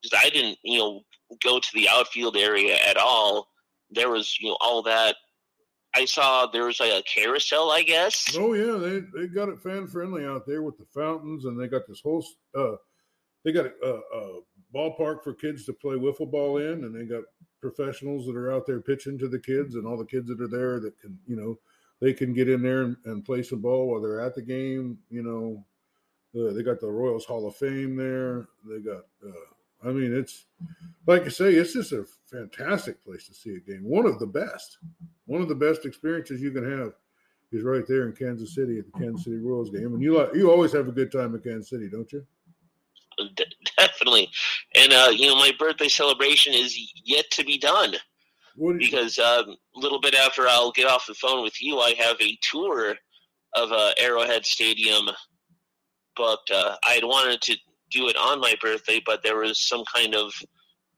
because 0.03 0.19
I 0.25 0.31
didn't 0.31 0.59
you 0.63 0.79
know 0.79 1.03
go 1.43 1.59
to 1.59 1.69
the 1.75 1.89
outfield 1.89 2.37
area 2.37 2.77
at 2.89 2.97
all. 2.97 3.49
There 3.91 4.11
was 4.11 4.39
you 4.41 4.49
know 4.49 4.57
all 4.61 4.83
that 4.85 5.17
I 5.95 6.05
saw 6.05 6.47
there 6.47 6.67
was 6.67 6.81
like 6.81 6.93
a 6.93 7.03
carousel, 7.03 7.71
I 7.71 7.83
guess. 7.83 8.37
Oh 8.37 8.53
yeah, 8.55 8.79
they 8.79 9.01
they 9.15 9.27
got 9.27 9.49
it 9.49 9.61
fan 9.61 9.87
friendly 9.87 10.25
out 10.25 10.47
there 10.47 10.63
with 10.63 10.79
the 10.79 10.85
fountains, 10.87 11.45
and 11.45 11.59
they 11.59 11.67
got 11.67 11.87
this 11.89 12.01
whole 12.01 12.25
uh, 12.57 12.77
they 13.45 13.53
got 13.53 13.67
a, 13.67 14.01
a, 14.15 14.41
ballpark 14.75 15.25
for 15.25 15.33
kids 15.33 15.65
to 15.65 15.73
play 15.73 15.95
wiffle 15.95 16.31
ball 16.31 16.59
in, 16.59 16.85
and 16.85 16.95
they 16.95 17.07
got 17.07 17.25
professionals 17.61 18.27
that 18.27 18.37
are 18.37 18.53
out 18.53 18.67
there 18.67 18.81
pitching 18.81 19.19
to 19.19 19.29
the 19.29 19.39
kids, 19.39 19.77
and 19.77 19.87
all 19.87 19.97
the 19.97 20.05
kids 20.05 20.29
that 20.29 20.41
are 20.41 20.49
there 20.49 20.79
that 20.81 21.01
can 21.01 21.19
you 21.27 21.37
know 21.37 21.59
they 22.01 22.13
can 22.13 22.33
get 22.33 22.49
in 22.49 22.63
there 22.63 22.83
and, 22.83 22.97
and 23.07 23.25
play 23.25 23.43
some 23.43 23.61
ball 23.61 23.89
while 23.89 24.01
they're 24.01 24.21
at 24.21 24.35
the 24.35 24.43
game. 24.43 24.99
You 25.11 25.23
know, 25.23 25.65
uh, 26.39 26.53
they 26.53 26.63
got 26.63 26.81
the 26.81 26.87
Royals 26.87 27.25
Hall 27.25 27.47
of 27.47 27.57
Fame 27.57 27.97
there. 27.97 28.49
They 28.65 28.81
got. 28.81 29.05
Uh, 29.25 29.89
I 29.89 29.93
mean, 29.93 30.13
it's 30.13 30.47
like 31.07 31.23
I 31.23 31.29
say, 31.29 31.53
it's 31.53 31.73
just 31.73 31.93
a 31.93 32.05
fantastic 32.31 33.03
place 33.05 33.27
to 33.29 33.35
see 33.35 33.55
a 33.55 33.61
game. 33.61 33.85
One 33.85 34.07
of 34.07 34.19
the 34.19 34.27
best, 34.27 34.79
one 35.27 35.41
of 35.41 35.49
the 35.49 35.55
best 35.55 35.87
experiences 35.87 36.41
you 36.41 36.51
can 36.51 36.69
have 36.69 36.95
is 37.53 37.63
right 37.63 37.87
there 37.87 38.07
in 38.07 38.13
Kansas 38.13 38.55
City 38.55 38.79
at 38.79 38.87
the 38.87 38.99
Kansas 38.99 39.25
City 39.25 39.39
Royals 39.39 39.71
game. 39.71 39.95
And 39.95 40.03
you 40.03 40.19
like 40.19 40.35
you 40.35 40.51
always 40.51 40.73
have 40.73 40.89
a 40.89 40.93
good 40.93 41.13
time 41.13 41.35
in 41.35 41.41
Kansas 41.41 41.71
City, 41.71 41.89
don't 41.89 42.13
you? 42.13 42.27
De- 43.37 43.45
definitely. 43.79 44.29
And 44.75 44.93
uh, 44.93 45.11
you 45.13 45.29
know, 45.29 45.37
my 45.37 45.53
birthday 45.59 45.89
celebration 45.89 46.55
is 46.55 46.77
yet 47.05 47.27
to 47.33 47.45
be 47.45 47.59
done. 47.59 47.95
because 48.79 49.19
um, 49.19 49.57
a 49.77 49.79
little 49.79 50.01
bit 50.01 50.15
after 50.15 50.49
I'll 50.49 50.73
get 50.73 50.89
off 50.89 51.07
the 51.07 51.15
phone 51.15 51.43
with 51.45 51.63
you, 51.63 51.79
I 51.79 51.95
have 51.99 52.17
a 52.21 52.39
tour 52.43 52.97
of 53.55 53.71
uh, 53.73 53.93
Arrowhead 53.99 54.45
Stadium 54.45 55.09
but 56.19 56.41
Uh, 56.51 56.77
I 56.85 56.95
had 56.95 57.05
wanted 57.05 57.41
to 57.43 57.57
do 57.91 58.09
it 58.09 58.17
on 58.17 58.41
my 58.41 58.55
birthday, 58.61 59.01
but 59.07 59.23
there 59.23 59.37
was 59.39 59.61
some 59.67 59.85
kind 59.95 60.15
of 60.15 60.33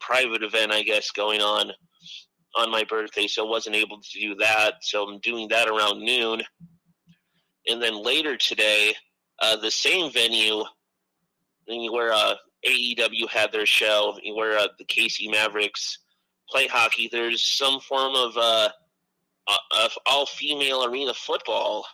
private 0.01 0.43
event, 0.43 0.73
I 0.73 0.83
guess, 0.83 1.11
going 1.11 1.43
on 1.43 1.71
on 2.57 2.71
my 2.71 2.83
birthday, 2.85 3.27
so 3.29 3.47
I 3.47 3.51
wasn't 3.51 3.77
able 3.77 4.01
to 4.01 4.19
do 4.19 4.35
that. 4.37 4.77
So 4.83 5.07
I'm 5.07 5.21
doing 5.21 5.47
that 5.49 5.69
around 5.69 6.01
noon. 6.03 6.43
And 7.69 7.81
then 7.81 8.03
later 8.03 8.37
today, 8.37 8.95
uh, 9.41 9.57
the 9.57 9.71
same 9.71 10.11
venue 10.11 10.65
where 11.91 12.13
uh, 12.13 12.35
AEW 12.67 13.29
had 13.29 13.53
their 13.53 13.67
show, 13.67 14.19
where 14.35 14.59
uh, 14.59 14.69
the 14.79 14.85
KC 14.85 15.31
Mavericks 15.31 15.99
play 16.49 16.67
hockey, 16.67 17.09
there's 17.11 17.43
some 17.43 17.81
form 17.81 18.15
of 18.15 18.37
uh, 18.37 18.69
uh 19.49 19.89
all 20.07 20.27
female 20.27 20.85
arena 20.85 21.15
football. 21.15 21.87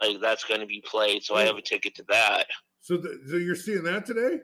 Like 0.00 0.20
that's 0.20 0.44
going 0.44 0.60
to 0.60 0.66
be 0.66 0.82
played, 0.84 1.22
so 1.22 1.34
I 1.34 1.44
have 1.44 1.56
a 1.56 1.62
ticket 1.62 1.94
to 1.96 2.04
that. 2.08 2.46
So, 2.80 2.96
the, 2.96 3.20
so 3.28 3.36
you're 3.36 3.54
seeing 3.54 3.82
that 3.84 4.06
today? 4.06 4.40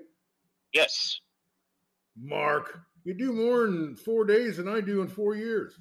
Yes. 0.72 1.20
Mark, 2.20 2.78
you 3.04 3.14
do 3.14 3.32
more 3.32 3.66
in 3.66 3.96
four 3.96 4.24
days 4.24 4.58
than 4.58 4.68
I 4.68 4.80
do 4.80 5.00
in 5.00 5.08
four 5.08 5.34
years. 5.34 5.78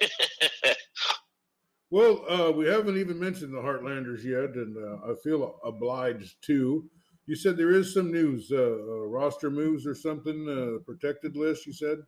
well, 1.90 2.24
uh, 2.28 2.52
we 2.52 2.66
haven't 2.66 2.98
even 2.98 3.18
mentioned 3.18 3.52
the 3.52 3.58
Heartlanders 3.58 4.22
yet, 4.22 4.54
and 4.54 4.76
uh, 4.76 5.10
I 5.10 5.14
feel 5.22 5.58
obliged 5.64 6.36
to. 6.46 6.88
You 7.28 7.36
said 7.36 7.58
there 7.58 7.74
is 7.74 7.92
some 7.92 8.10
news, 8.10 8.50
uh, 8.50 8.56
uh 8.56 9.06
roster 9.06 9.50
moves 9.50 9.86
or 9.86 9.94
something, 9.94 10.48
uh, 10.48 10.82
protected 10.86 11.36
list. 11.36 11.66
You 11.66 11.74
said. 11.74 11.98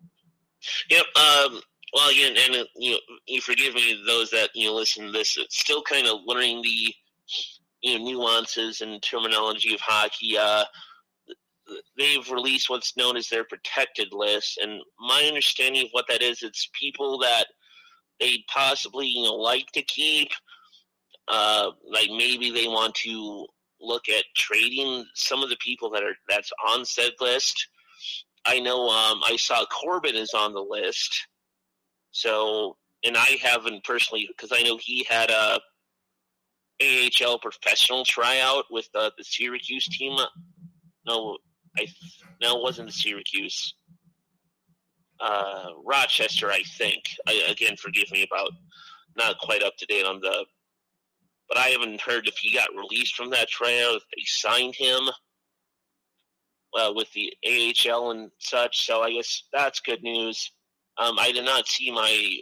Yep. 0.88 1.04
Um, 1.14 1.60
well, 1.92 2.08
again, 2.08 2.36
and 2.38 2.56
uh, 2.56 2.64
you 2.74 2.92
know, 2.92 2.98
you 3.26 3.42
forgive 3.42 3.74
me, 3.74 4.02
those 4.06 4.30
that 4.30 4.48
you 4.54 4.66
know 4.66 4.74
listen 4.74 5.04
to 5.04 5.12
this. 5.12 5.36
It's 5.36 5.60
still 5.60 5.82
kind 5.82 6.06
of 6.06 6.20
learning 6.24 6.62
the 6.62 6.94
you 7.82 7.98
know 7.98 8.04
nuances 8.04 8.80
and 8.80 9.02
terminology 9.02 9.74
of 9.74 9.80
hockey. 9.80 10.38
Uh, 10.38 10.64
they've 11.98 12.30
released 12.30 12.70
what's 12.70 12.96
known 12.96 13.18
as 13.18 13.28
their 13.28 13.44
protected 13.44 14.14
list, 14.14 14.56
and 14.56 14.80
my 14.98 15.24
understanding 15.28 15.82
of 15.82 15.90
what 15.92 16.06
that 16.08 16.22
is, 16.22 16.42
it's 16.42 16.70
people 16.72 17.18
that 17.18 17.44
they 18.20 18.42
possibly 18.48 19.06
you 19.06 19.24
know 19.24 19.34
like 19.34 19.70
to 19.72 19.82
keep. 19.82 20.30
Uh, 21.28 21.72
like 21.88 22.08
maybe 22.08 22.50
they 22.50 22.66
want 22.66 22.94
to 22.94 23.46
look 23.80 24.08
at 24.08 24.24
trading 24.36 25.04
some 25.14 25.42
of 25.42 25.48
the 25.48 25.56
people 25.60 25.90
that 25.90 26.02
are 26.02 26.16
that's 26.28 26.50
on 26.68 26.84
said 26.84 27.12
list. 27.20 27.68
I 28.46 28.58
know 28.58 28.88
um, 28.88 29.20
I 29.24 29.36
saw 29.36 29.64
Corbin 29.66 30.16
is 30.16 30.32
on 30.34 30.52
the 30.54 30.60
list, 30.60 31.28
so 32.10 32.76
and 33.04 33.16
I 33.16 33.38
haven't 33.42 33.84
personally 33.84 34.28
because 34.28 34.52
I 34.52 34.62
know 34.62 34.78
he 34.80 35.06
had 35.08 35.30
a 35.30 35.60
AHL 36.82 37.38
professional 37.38 38.04
tryout 38.04 38.64
with 38.70 38.88
uh, 38.94 39.10
the 39.18 39.24
Syracuse 39.24 39.88
team. 39.88 40.16
No, 41.06 41.38
I 41.78 41.86
no, 42.40 42.58
it 42.58 42.62
wasn't 42.62 42.88
the 42.88 42.94
Syracuse. 42.94 43.74
Uh, 45.20 45.66
Rochester, 45.84 46.50
I 46.50 46.62
think. 46.78 47.02
I, 47.28 47.46
again, 47.50 47.76
forgive 47.76 48.10
me 48.10 48.22
about 48.22 48.52
not 49.16 49.38
quite 49.38 49.62
up 49.62 49.76
to 49.76 49.86
date 49.86 50.06
on 50.06 50.18
the, 50.20 50.46
but 51.50 51.58
I 51.58 51.68
haven't 51.68 52.00
heard 52.00 52.28
if 52.28 52.36
he 52.38 52.54
got 52.54 52.68
released 52.74 53.16
from 53.16 53.30
that 53.30 53.48
tryout, 53.48 53.96
if 53.96 54.02
they 54.14 54.22
signed 54.24 54.76
him 54.76 55.00
uh, 56.78 56.92
with 56.94 57.08
the 57.12 57.32
AHL 57.44 58.12
and 58.12 58.30
such. 58.38 58.86
So 58.86 59.02
I 59.02 59.12
guess 59.12 59.42
that's 59.52 59.80
good 59.80 60.02
news. 60.02 60.52
Um, 60.96 61.18
I 61.18 61.32
did 61.32 61.44
not 61.44 61.66
see 61.66 61.90
my 61.90 62.38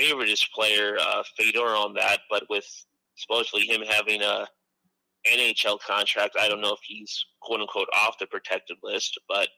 favoriteest 0.00 0.50
player, 0.52 0.96
uh, 1.00 1.22
Fedor, 1.36 1.60
on 1.60 1.94
that, 1.94 2.20
but 2.28 2.44
with 2.50 2.66
supposedly 3.16 3.66
him 3.66 3.82
having 3.88 4.22
a 4.22 4.46
NHL 5.32 5.78
contract. 5.80 6.36
I 6.38 6.48
don't 6.48 6.60
know 6.60 6.72
if 6.72 6.80
he's 6.84 7.24
quote 7.40 7.60
unquote 7.60 7.88
off 7.94 8.18
the 8.18 8.26
protected 8.26 8.78
list, 8.82 9.18
but 9.28 9.48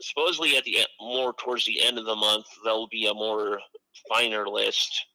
supposedly 0.00 0.56
at 0.56 0.64
the 0.64 0.78
more 1.00 1.32
towards 1.34 1.64
the 1.64 1.82
end 1.82 1.98
of 1.98 2.04
the 2.04 2.16
month 2.16 2.46
there'll 2.64 2.88
be 2.88 3.06
a 3.06 3.14
more 3.14 3.58
finer 4.08 4.46
list. 4.48 5.06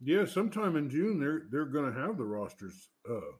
Yeah, 0.00 0.24
sometime 0.26 0.76
in 0.76 0.88
June 0.88 1.18
they're 1.18 1.42
they're 1.50 1.64
going 1.64 1.92
to 1.92 2.00
have 2.00 2.16
the 2.16 2.24
rosters 2.24 2.88
uh, 3.10 3.32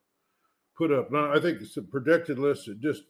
put 0.77 0.93
up. 0.93 1.11
Now 1.11 1.33
I 1.33 1.41
think 1.41 1.61
it's 1.61 1.77
a 1.77 1.83
projected 1.83 2.39
list. 2.39 2.67
That 2.67 2.81
just 2.81 3.05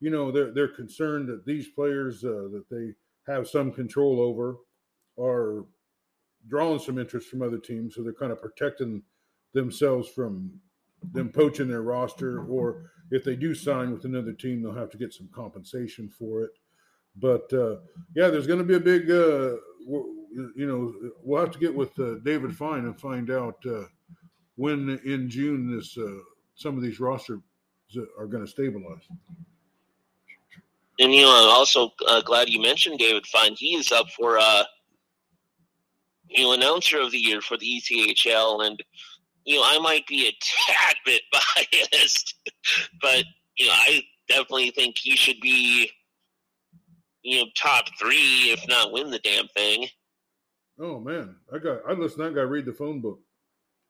you 0.00 0.10
know 0.10 0.30
they're 0.30 0.52
they're 0.52 0.68
concerned 0.68 1.28
that 1.28 1.46
these 1.46 1.68
players 1.68 2.22
uh, 2.24 2.48
that 2.52 2.64
they 2.70 2.92
have 3.32 3.48
some 3.48 3.72
control 3.72 4.20
over 4.20 4.56
are 5.18 5.64
drawing 6.48 6.78
some 6.78 6.98
interest 6.98 7.28
from 7.28 7.42
other 7.42 7.58
teams, 7.58 7.94
so 7.94 8.02
they're 8.02 8.12
kind 8.12 8.32
of 8.32 8.40
protecting 8.40 9.02
themselves 9.52 10.08
from 10.08 10.60
them 11.12 11.30
poaching 11.30 11.68
their 11.68 11.82
roster, 11.82 12.44
or 12.44 12.90
if 13.10 13.24
they 13.24 13.36
do 13.36 13.54
sign 13.54 13.90
with 13.92 14.04
another 14.04 14.32
team, 14.32 14.62
they'll 14.62 14.74
have 14.74 14.90
to 14.90 14.98
get 14.98 15.12
some 15.12 15.28
compensation 15.32 16.08
for 16.08 16.42
it. 16.42 16.50
But 17.16 17.50
uh, 17.52 17.76
yeah, 18.14 18.28
there's 18.28 18.46
going 18.46 18.58
to 18.58 18.64
be 18.64 18.74
a 18.74 18.80
big, 18.80 19.10
uh, 19.10 19.56
you 20.54 20.66
know, 20.66 20.92
we'll 21.22 21.40
have 21.40 21.52
to 21.52 21.58
get 21.58 21.74
with 21.74 21.98
uh, 21.98 22.16
David 22.24 22.54
Fine 22.54 22.84
and 22.84 23.00
find 23.00 23.30
out 23.30 23.56
uh, 23.66 23.84
when 24.56 25.00
in 25.04 25.28
June 25.28 25.74
this 25.74 25.96
uh, 25.96 26.18
some 26.54 26.76
of 26.76 26.82
these 26.82 27.00
rosters 27.00 27.40
are 28.18 28.26
going 28.26 28.44
to 28.44 28.50
stabilize. 28.50 29.08
And 30.98 31.12
you 31.12 31.22
know, 31.22 31.30
I'm 31.30 31.50
also 31.50 31.92
uh, 32.06 32.22
glad 32.22 32.48
you 32.48 32.60
mentioned 32.60 32.98
David 32.98 33.26
Fine. 33.26 33.54
He 33.56 33.76
is 33.76 33.92
up 33.92 34.06
for 34.10 34.38
uh, 34.38 34.64
you 36.28 36.44
know 36.44 36.52
announcer 36.52 37.00
of 37.00 37.12
the 37.12 37.18
year 37.18 37.40
for 37.40 37.56
the 37.56 37.66
ECHL, 37.66 38.66
and 38.66 38.82
you 39.44 39.56
know 39.56 39.62
I 39.64 39.78
might 39.78 40.06
be 40.06 40.26
a 40.26 40.32
tad 40.40 40.96
bit 41.04 41.22
biased, 41.32 42.34
but 43.00 43.24
you 43.56 43.66
know 43.66 43.74
I 43.74 44.02
definitely 44.28 44.70
think 44.70 44.96
he 44.98 45.16
should 45.16 45.40
be 45.40 45.90
you 47.26 47.38
know 47.38 47.46
top 47.56 47.86
three, 47.98 48.50
if 48.52 48.66
not 48.68 48.92
win 48.92 49.10
the 49.10 49.18
damn 49.18 49.48
thing. 49.48 49.88
Oh 50.78 51.00
man, 51.00 51.36
I 51.52 51.58
got 51.58 51.80
I 51.88 51.92
listen. 51.92 52.22
I 52.22 52.30
got 52.30 52.48
read 52.50 52.66
the 52.66 52.72
phone 52.72 53.00
book. 53.00 53.20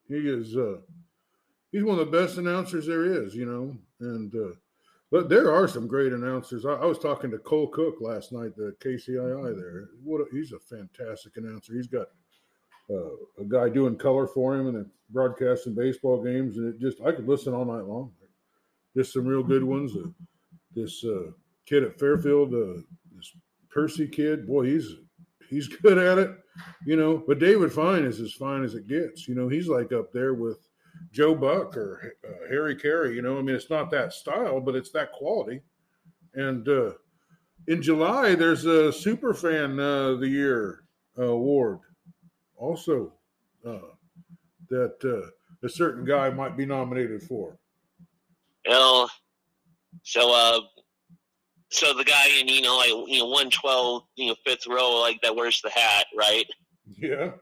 He 0.08 0.16
is 0.16 0.56
uh 0.56 0.78
he's 1.70 1.84
one 1.84 1.98
of 1.98 2.10
the 2.10 2.18
best 2.18 2.38
announcers 2.38 2.86
there 2.86 3.04
is, 3.04 3.34
you 3.34 3.46
know, 3.46 3.76
and. 4.00 4.34
uh 4.34 4.54
but 5.12 5.28
there 5.28 5.52
are 5.54 5.68
some 5.68 5.86
great 5.86 6.12
announcers. 6.12 6.66
I, 6.66 6.72
I, 6.72 6.84
was 6.84 6.98
talking 6.98 7.30
to 7.30 7.38
Cole 7.38 7.68
Cook 7.68 8.00
last 8.00 8.32
night, 8.32 8.56
the 8.56 8.74
KCII 8.80 9.56
there. 9.56 9.88
What 10.02 10.20
a, 10.20 10.24
he's 10.32 10.52
a 10.52 10.58
fantastic 10.58 11.36
announcer. 11.36 11.74
He's 11.74 11.86
got 11.86 12.08
uh, 12.90 13.14
a 13.38 13.44
guy 13.46 13.68
doing 13.68 13.96
color 13.96 14.26
for 14.26 14.56
him 14.56 14.66
and 14.66 14.84
broadcasting 15.10 15.76
baseball 15.76 16.22
games, 16.24 16.56
and 16.56 16.74
it 16.74 16.80
just 16.80 17.00
I 17.02 17.12
could 17.12 17.28
listen 17.28 17.54
all 17.54 17.64
night 17.64 17.84
long. 17.84 18.12
Just 18.96 19.12
some 19.12 19.26
real 19.26 19.44
good 19.44 19.62
ones. 19.62 19.96
Uh, 19.96 20.08
this 20.74 21.04
uh, 21.04 21.30
kid 21.66 21.84
at 21.84 21.98
Fairfield, 21.98 22.52
uh, 22.52 22.80
Percy 23.76 24.08
kid, 24.08 24.46
boy, 24.46 24.64
he's 24.64 24.94
he's 25.50 25.68
good 25.68 25.98
at 25.98 26.16
it, 26.16 26.30
you 26.86 26.96
know. 26.96 27.22
But 27.26 27.38
David 27.38 27.70
Fine 27.70 28.04
is 28.04 28.20
as 28.20 28.32
fine 28.32 28.64
as 28.64 28.74
it 28.74 28.88
gets. 28.88 29.28
You 29.28 29.34
know, 29.34 29.48
he's 29.48 29.68
like 29.68 29.92
up 29.92 30.14
there 30.14 30.32
with 30.32 30.66
Joe 31.12 31.34
Buck 31.34 31.76
or 31.76 32.14
uh, 32.26 32.48
Harry 32.48 32.74
Caray. 32.74 33.14
You 33.14 33.20
know, 33.20 33.38
I 33.38 33.42
mean, 33.42 33.54
it's 33.54 33.68
not 33.68 33.90
that 33.90 34.14
style, 34.14 34.60
but 34.60 34.76
it's 34.76 34.92
that 34.92 35.12
quality. 35.12 35.60
And 36.32 36.66
uh, 36.66 36.92
in 37.68 37.82
July, 37.82 38.34
there's 38.34 38.64
a 38.64 38.90
Super 38.90 39.34
Fan 39.34 39.78
uh, 39.78 40.12
of 40.12 40.20
the 40.20 40.28
Year 40.28 40.84
award, 41.18 41.80
also 42.56 43.12
uh, 43.66 43.92
that 44.70 44.96
uh, 45.04 45.28
a 45.62 45.68
certain 45.68 46.06
guy 46.06 46.30
might 46.30 46.56
be 46.56 46.64
nominated 46.64 47.22
for. 47.22 47.58
Well, 48.66 49.10
so 50.02 50.32
uh, 50.32 50.60
so 51.76 51.92
the 51.92 52.04
guy 52.04 52.28
in 52.40 52.48
you 52.48 52.62
know 52.62 52.76
like 52.76 52.88
you 52.88 53.18
know 53.18 53.26
one 53.26 53.50
twelve 53.50 54.04
you 54.16 54.28
know 54.28 54.36
fifth 54.46 54.66
row 54.66 55.00
like 55.00 55.20
that 55.22 55.36
wears 55.36 55.60
the 55.62 55.70
hat, 55.70 56.06
right? 56.16 56.46
Yeah. 56.98 57.32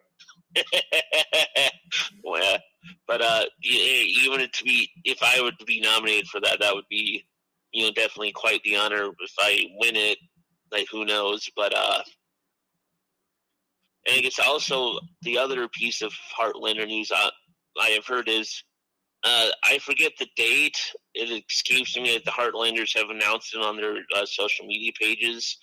well, 2.25 2.59
but 3.07 3.21
uh, 3.21 3.45
even 3.63 4.41
to 4.41 4.65
be, 4.65 4.89
if 5.05 5.19
I 5.23 5.43
were 5.43 5.51
to 5.51 5.65
be 5.67 5.81
nominated 5.81 6.29
for 6.29 6.41
that, 6.41 6.59
that 6.61 6.75
would 6.75 6.89
be, 6.89 7.25
you 7.73 7.85
know, 7.85 7.93
definitely 7.93 8.33
quite 8.33 8.63
the 8.63 8.77
honor. 8.77 9.11
If 9.21 9.33
I 9.39 9.67
win 9.81 9.97
it, 9.97 10.17
like 10.73 10.87
who 10.91 11.05
knows? 11.05 11.49
But 11.55 11.75
uh, 11.77 12.03
and 14.07 14.17
I 14.17 14.21
guess 14.21 14.39
also 14.39 14.99
the 15.23 15.39
other 15.39 15.69
piece 15.69 16.03
of 16.03 16.13
Heartlander 16.39 16.87
news 16.87 17.11
I, 17.15 17.31
I 17.81 17.89
have 17.91 18.07
heard 18.07 18.29
is, 18.29 18.65
uh, 19.25 19.49
I 19.65 19.79
forget 19.79 20.13
the 20.19 20.29
date. 20.37 20.77
It 21.15 21.45
escapes 21.51 21.97
me 21.97 22.13
that 22.13 22.25
the 22.25 22.31
Heartlanders 22.31 22.97
have 22.97 23.11
announced 23.11 23.55
it 23.55 23.63
on 23.63 23.77
their 23.77 23.97
uh, 24.15 24.27
social 24.27 24.67
media 24.67 24.93
pages, 25.01 25.57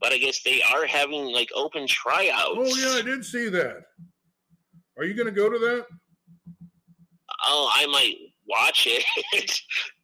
but 0.00 0.12
I 0.12 0.18
guess 0.18 0.42
they 0.42 0.62
are 0.62 0.86
having 0.86 1.24
like 1.26 1.50
open 1.54 1.86
tryouts. 1.86 2.56
Oh 2.56 2.76
yeah, 2.76 2.98
I 2.98 3.02
did 3.02 3.24
see 3.24 3.48
that. 3.50 3.82
Are 4.98 5.04
you 5.04 5.14
going 5.14 5.26
to 5.26 5.32
go 5.32 5.48
to 5.48 5.58
that? 5.58 5.86
oh, 7.44 7.70
I 7.72 7.86
might 7.86 8.16
watch 8.48 8.86
it 8.88 9.04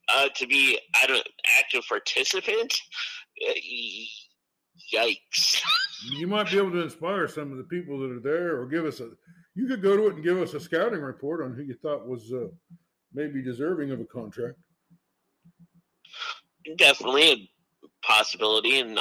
uh, 0.09 0.29
to 0.35 0.47
be 0.47 0.79
I 1.01 1.07
don't 1.07 1.27
active 1.59 1.83
participant. 1.87 2.73
Uh, 3.47 3.53
yikes! 4.93 5.61
you 6.17 6.27
might 6.27 6.49
be 6.49 6.57
able 6.57 6.71
to 6.71 6.81
inspire 6.81 7.27
some 7.27 7.51
of 7.51 7.57
the 7.57 7.63
people 7.65 7.99
that 7.99 8.11
are 8.11 8.21
there, 8.21 8.59
or 8.59 8.67
give 8.67 8.85
us 8.85 8.99
a. 8.99 9.09
You 9.55 9.67
could 9.67 9.81
go 9.81 9.97
to 9.97 10.07
it 10.07 10.15
and 10.15 10.23
give 10.23 10.37
us 10.37 10.53
a 10.53 10.59
scouting 10.59 11.01
report 11.01 11.43
on 11.43 11.53
who 11.53 11.63
you 11.63 11.75
thought 11.81 12.07
was 12.07 12.31
uh, 12.33 12.47
maybe 13.13 13.41
deserving 13.41 13.91
of 13.91 13.99
a 13.99 14.05
contract. 14.05 14.57
Definitely 16.77 17.49
a 17.83 17.87
possibility, 18.05 18.79
and 18.79 18.99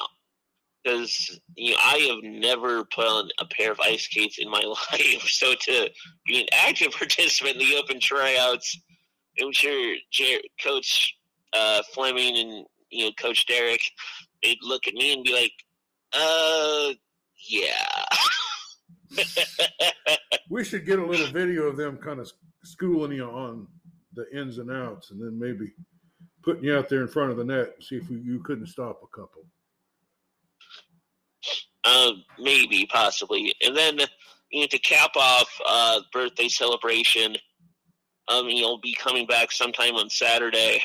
because 0.83 1.41
you 1.55 1.73
know, 1.73 1.79
I 1.85 1.97
have 2.11 2.23
never 2.23 2.85
put 2.85 3.07
on 3.07 3.29
a 3.41 3.45
pair 3.47 3.73
of 3.73 3.81
ice 3.81 4.05
skates 4.05 4.39
in 4.39 4.51
my 4.51 4.61
life. 4.93 5.23
So 5.29 5.55
to 5.55 5.91
be 6.27 6.43
an 6.43 6.47
active 6.53 6.93
participant 6.99 7.57
in 7.57 7.69
the 7.69 7.77
open 7.77 8.01
tryouts, 8.01 8.79
I'm 9.41 9.53
sure 9.53 9.97
Jer- 10.11 10.41
Coach 10.63 11.15
uh, 11.53 11.83
Fleming 11.95 12.37
and 12.39 12.67
you 12.91 13.07
know 13.07 13.13
Coach 13.21 13.47
Derek, 13.47 13.81
they'd 14.43 14.59
look 14.63 14.87
at 14.87 14.95
me 14.95 15.13
and 15.13 15.25
be 15.25 15.33
like, 15.33 15.53
"Uh, 16.13 16.95
yeah." 17.49 18.07
we 20.51 20.65
should 20.65 20.85
get 20.85 20.99
a 20.99 21.05
little 21.05 21.27
video 21.29 21.63
of 21.63 21.77
them 21.77 21.97
kind 21.97 22.21
of 22.21 22.31
schooling 22.65 23.13
you 23.13 23.25
on 23.25 23.67
the 24.15 24.27
ins 24.37 24.59
and 24.59 24.71
outs, 24.71 25.11
and 25.11 25.21
then 25.21 25.39
maybe 25.39 25.73
putting 26.43 26.65
you 26.65 26.77
out 26.77 26.89
there 26.89 27.03
in 27.03 27.09
front 27.09 27.31
of 27.31 27.37
the 27.37 27.45
net 27.45 27.75
and 27.75 27.85
see 27.85 27.97
if 27.97 28.09
you 28.11 28.41
couldn't 28.45 28.67
stop 28.67 29.03
a 29.03 29.17
couple. 29.17 29.45
Uh, 31.85 32.13
maybe, 32.39 32.87
possibly. 32.87 33.55
And 33.63 33.77
then 33.77 33.99
you 34.51 34.61
know, 34.63 34.67
to 34.67 34.79
cap 34.79 35.11
off 35.17 35.49
uh, 35.67 36.01
birthday 36.13 36.49
celebration, 36.49 37.37
um, 38.29 38.49
you'll 38.49 38.81
be 38.81 38.95
coming 38.95 39.27
back 39.27 39.53
sometime 39.53 39.95
on 39.95 40.11
Saturday. 40.11 40.83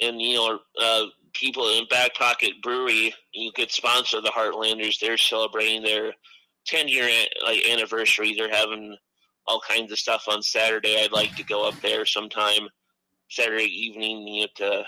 And, 0.00 0.20
you 0.20 0.34
know, 0.34 0.58
uh, 0.80 1.04
people 1.32 1.68
in 1.70 1.86
Back 1.88 2.14
Pocket 2.14 2.52
Brewery, 2.62 3.14
you 3.32 3.52
could 3.52 3.70
sponsor 3.70 4.20
the 4.20 4.30
Heartlanders. 4.30 4.98
They're 4.98 5.16
celebrating 5.16 5.82
their 5.82 6.12
10 6.66 6.88
year 6.88 7.08
like 7.44 7.64
anniversary. 7.68 8.34
They're 8.34 8.52
having 8.52 8.96
all 9.46 9.60
kinds 9.60 9.92
of 9.92 9.98
stuff 9.98 10.24
on 10.28 10.42
Saturday. 10.42 10.98
I'd 11.00 11.12
like 11.12 11.34
to 11.36 11.44
go 11.44 11.66
up 11.66 11.80
there 11.80 12.04
sometime 12.06 12.68
Saturday 13.28 13.64
evening, 13.64 14.26
you 14.26 14.42
know, 14.42 14.48
to 14.56 14.84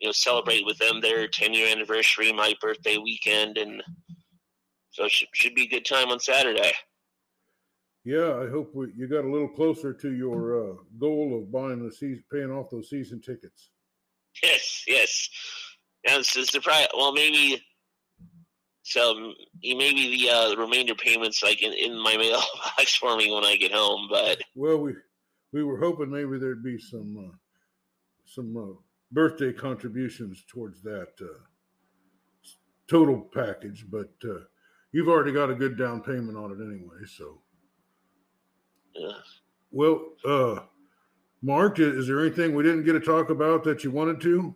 you 0.00 0.08
know 0.08 0.12
celebrate 0.12 0.64
with 0.64 0.78
them 0.78 1.00
their 1.00 1.28
10 1.28 1.54
year 1.54 1.68
anniversary, 1.68 2.32
my 2.32 2.54
birthday 2.60 2.98
weekend, 2.98 3.58
and 3.58 3.82
so 4.90 5.04
it 5.04 5.10
should, 5.10 5.28
should 5.32 5.54
be 5.54 5.64
a 5.64 5.68
good 5.68 5.84
time 5.84 6.08
on 6.08 6.20
Saturday. 6.20 6.72
Yeah, 8.04 8.38
I 8.38 8.50
hope 8.50 8.74
we, 8.74 8.92
you 8.94 9.08
got 9.08 9.24
a 9.24 9.30
little 9.30 9.48
closer 9.48 9.94
to 9.94 10.12
your 10.12 10.60
uh, 10.60 10.74
goal 10.98 11.38
of 11.38 11.50
buying 11.50 11.82
the 11.82 11.90
season, 11.90 12.22
paying 12.30 12.50
off 12.50 12.70
those 12.70 12.90
season 12.90 13.20
tickets. 13.22 13.70
Yes, 14.42 14.84
yes. 14.86 15.28
And 16.06 16.20
it's 16.20 16.36
a 16.36 16.44
surprise. 16.44 16.88
Well, 16.94 17.12
maybe. 17.12 17.62
So 18.84 19.32
maybe 19.62 20.16
the 20.16 20.30
uh, 20.30 20.56
remainder 20.56 20.94
payments 20.94 21.42
like 21.42 21.62
in, 21.62 21.72
in 21.72 21.98
my 21.98 22.16
mailbox 22.18 22.94
for 22.94 23.16
me 23.16 23.32
when 23.32 23.44
I 23.44 23.56
get 23.56 23.72
home. 23.72 24.06
But 24.10 24.40
well, 24.54 24.78
we 24.78 24.94
we 25.52 25.64
were 25.64 25.78
hoping 25.78 26.10
maybe 26.10 26.38
there'd 26.38 26.62
be 26.62 26.78
some 26.78 27.30
uh, 27.30 27.36
some 28.26 28.56
uh, 28.56 28.78
birthday 29.10 29.52
contributions 29.52 30.44
towards 30.46 30.82
that 30.82 31.08
uh, 31.20 31.40
total 32.86 33.20
package, 33.32 33.86
but 33.90 34.12
uh, 34.24 34.40
you've 34.92 35.08
already 35.08 35.32
got 35.32 35.50
a 35.50 35.54
good 35.54 35.78
down 35.78 36.02
payment 36.02 36.36
on 36.36 36.52
it 36.52 36.62
anyway. 36.62 37.06
So, 37.06 37.40
yeah. 38.94 39.12
Well, 39.70 40.12
uh, 40.26 40.60
Mark, 41.42 41.78
is 41.78 42.06
there 42.06 42.20
anything 42.20 42.54
we 42.54 42.62
didn't 42.62 42.84
get 42.84 42.92
to 42.92 43.00
talk 43.00 43.30
about 43.30 43.64
that 43.64 43.82
you 43.82 43.90
wanted 43.90 44.20
to? 44.22 44.54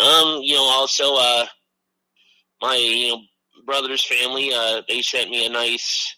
Um, 0.00 0.40
you 0.42 0.54
know, 0.54 0.64
also, 0.64 1.14
uh, 1.16 1.46
my 2.62 2.76
you 2.76 3.10
know 3.10 3.20
brother's 3.66 4.04
family, 4.04 4.52
uh, 4.54 4.82
they 4.88 5.02
sent 5.02 5.30
me 5.30 5.46
a 5.46 5.50
nice. 5.50 6.16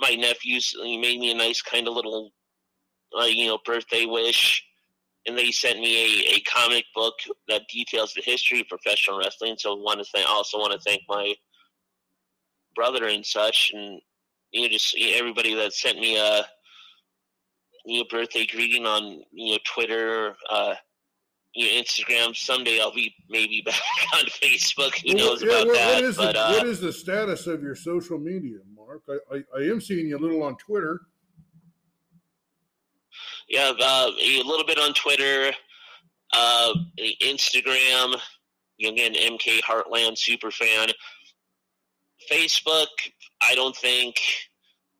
My 0.00 0.14
nephews 0.14 0.74
he 0.82 0.98
made 0.98 1.20
me 1.20 1.30
a 1.30 1.34
nice 1.34 1.62
kind 1.62 1.86
of 1.86 1.94
little, 1.94 2.32
uh, 3.18 3.24
you 3.24 3.46
know, 3.46 3.58
birthday 3.64 4.06
wish 4.06 4.62
and 5.26 5.36
they 5.38 5.50
sent 5.50 5.80
me 5.80 5.96
a, 6.04 6.36
a 6.36 6.40
comic 6.40 6.84
book 6.94 7.14
that 7.48 7.62
details 7.72 8.12
the 8.14 8.22
history 8.22 8.60
of 8.60 8.68
professional 8.68 9.18
wrestling. 9.18 9.56
So 9.58 9.72
I 9.72 9.80
want 9.80 10.00
to 10.00 10.06
thank, 10.12 10.28
also 10.28 10.58
want 10.58 10.72
to 10.72 10.78
thank 10.80 11.02
my 11.08 11.34
brother 12.74 13.06
and 13.06 13.24
such, 13.24 13.70
and 13.72 14.00
you 14.52 14.62
know, 14.62 14.68
just 14.68 14.96
everybody 14.98 15.54
that 15.54 15.72
sent 15.72 15.98
me 15.98 16.18
a 16.18 16.44
you 17.86 17.98
know 17.98 18.04
birthday 18.10 18.46
greeting 18.46 18.86
on 18.86 19.22
you 19.32 19.52
know 19.52 19.58
Twitter, 19.74 20.36
uh, 20.50 20.74
you 21.54 21.66
know, 21.66 21.80
Instagram. 21.80 22.36
Someday 22.36 22.80
I'll 22.80 22.94
be 22.94 23.14
maybe 23.28 23.62
back 23.66 23.80
on 24.14 24.24
Facebook. 24.42 24.94
Who 25.06 25.14
knows 25.14 25.42
yeah, 25.42 25.48
about 25.48 25.66
what, 25.66 25.76
that? 25.76 25.94
What 25.94 26.04
is, 26.04 26.16
but, 26.16 26.32
the, 26.32 26.46
uh, 26.46 26.52
what 26.52 26.66
is 26.66 26.80
the 26.80 26.92
status 26.92 27.46
of 27.46 27.62
your 27.62 27.74
social 27.74 28.18
media, 28.18 28.58
Mark? 28.76 29.02
I, 29.08 29.36
I, 29.36 29.42
I 29.56 29.62
am 29.70 29.80
seeing 29.80 30.08
you 30.08 30.16
a 30.16 30.20
little 30.20 30.42
on 30.42 30.56
Twitter 30.56 31.00
yeah, 33.48 33.72
uh, 33.78 34.10
a 34.10 34.42
little 34.42 34.64
bit 34.66 34.78
on 34.78 34.94
Twitter, 34.94 35.52
uh, 36.32 36.74
Instagram. 37.22 38.16
Again, 38.84 39.14
MK 39.14 39.60
Heartland 39.60 40.18
super 40.18 40.50
fan. 40.50 40.88
Facebook, 42.30 42.86
I 43.42 43.54
don't 43.54 43.76
think. 43.76 44.16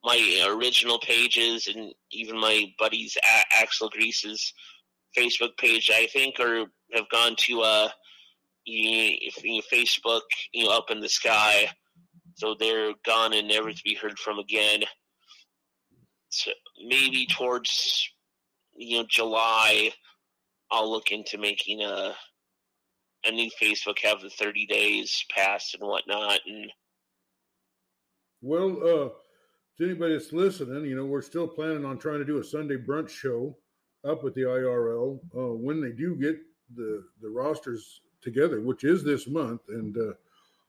my 0.04 0.44
original 0.46 0.98
pages 0.98 1.66
and 1.66 1.94
even 2.12 2.38
my 2.38 2.66
buddies 2.78 3.16
Axel 3.58 3.88
Grease's 3.88 4.52
Facebook 5.16 5.57
page, 5.59 5.90
I 5.92 6.07
think, 6.07 6.38
or 6.40 6.66
have 6.92 7.09
gone 7.11 7.35
to 7.38 7.61
uh, 7.62 7.88
Facebook, 8.68 10.22
you 10.53 10.64
know, 10.64 10.70
up 10.70 10.90
in 10.90 11.00
the 11.00 11.09
sky. 11.09 11.68
So 12.37 12.57
they're 12.59 12.92
gone 13.07 13.33
and 13.33 13.48
never 13.48 13.72
to 13.72 13.83
be 13.85 13.94
heard 13.94 14.18
from 14.18 14.38
again. 14.38 14.83
So 16.31 16.50
maybe 16.85 17.27
towards 17.27 18.09
you 18.77 18.98
know 18.98 19.07
July, 19.09 19.92
I'll 20.70 20.90
look 20.90 21.12
into 21.12 21.38
making 21.38 21.83
a 21.83 22.14
a 23.27 23.31
new 23.31 23.50
Facebook, 23.62 24.00
have 24.03 24.20
the 24.20 24.31
thirty 24.31 24.66
days 24.66 25.24
pass 25.31 25.74
and 25.79 25.88
whatnot, 25.88 26.40
and 26.46 26.72
well, 28.42 28.77
uh, 28.83 29.09
to 29.79 29.85
anybody 29.85 30.12
that's 30.12 30.33
listening, 30.33 30.85
you 30.85 30.96
know, 30.96 31.07
we're 31.07 31.22
still 31.22 31.48
planning 31.48 31.85
on 31.85 31.98
trying 31.98 32.18
to 32.18 32.27
do 32.27 32.38
a 32.38 32.44
Sunday 32.44 32.77
brunch 32.77 33.09
show 33.09 33.57
up 34.04 34.22
with 34.22 34.34
the 34.34 34.42
IRL 34.42 35.18
uh, 35.36 35.54
when 35.54 35.80
they 35.80 35.92
do 35.92 36.14
get 36.16 36.36
the 36.76 37.04
the 37.20 37.28
rosters 37.28 38.00
together, 38.20 38.60
which 38.60 38.84
is 38.84 39.04
this 39.04 39.26
month. 39.26 39.62
And 39.68 39.96
uh, 39.96 40.14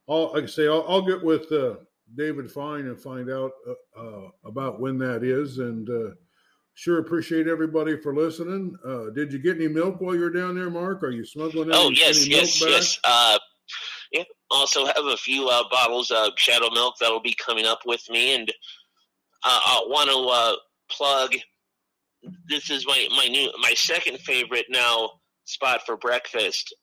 I'll, 0.07 0.33
like 0.33 0.43
I 0.43 0.47
say, 0.47 0.67
I'll, 0.67 0.85
I'll 0.87 1.01
get 1.01 1.23
with 1.23 1.51
uh, 1.51 1.75
David 2.15 2.51
Fine 2.51 2.87
and 2.87 2.99
find 2.99 3.29
out 3.29 3.53
uh, 3.67 3.99
uh, 3.99 4.29
about 4.43 4.79
when 4.79 4.97
that 4.99 5.23
is. 5.23 5.57
And 5.57 5.89
uh, 5.89 6.15
sure 6.75 6.99
appreciate 6.99 7.47
everybody 7.47 7.97
for 7.97 8.13
listening. 8.13 8.75
Uh, 8.85 9.09
did 9.09 9.33
you 9.33 9.39
get 9.39 9.55
any 9.55 9.67
milk 9.67 9.99
while 9.99 10.15
you're 10.15 10.29
down 10.29 10.55
there, 10.55 10.69
Mark? 10.69 11.03
Are 11.03 11.11
you 11.11 11.25
smuggling? 11.25 11.69
Oh 11.71 11.89
yes, 11.89 12.27
yes, 12.27 12.61
yes. 12.61 12.99
Uh, 13.03 13.39
yeah. 14.11 14.23
Also 14.51 14.85
have 14.85 15.05
a 15.05 15.17
few 15.17 15.47
uh, 15.47 15.63
bottles 15.69 16.11
of 16.11 16.33
Shatto 16.35 16.69
Milk 16.71 16.95
that'll 16.99 17.21
be 17.21 17.33
coming 17.33 17.65
up 17.65 17.79
with 17.85 18.07
me, 18.09 18.35
and 18.35 18.49
uh, 19.43 19.59
I 19.65 19.83
want 19.87 20.09
to 20.09 20.17
uh, 20.17 20.55
plug. 20.89 21.35
This 22.47 22.69
is 22.69 22.85
my 22.87 23.07
my 23.15 23.27
new 23.27 23.51
my 23.61 23.73
second 23.75 24.19
favorite 24.19 24.65
now 24.69 25.11
spot 25.45 25.81
for 25.85 25.97
breakfast 25.97 26.75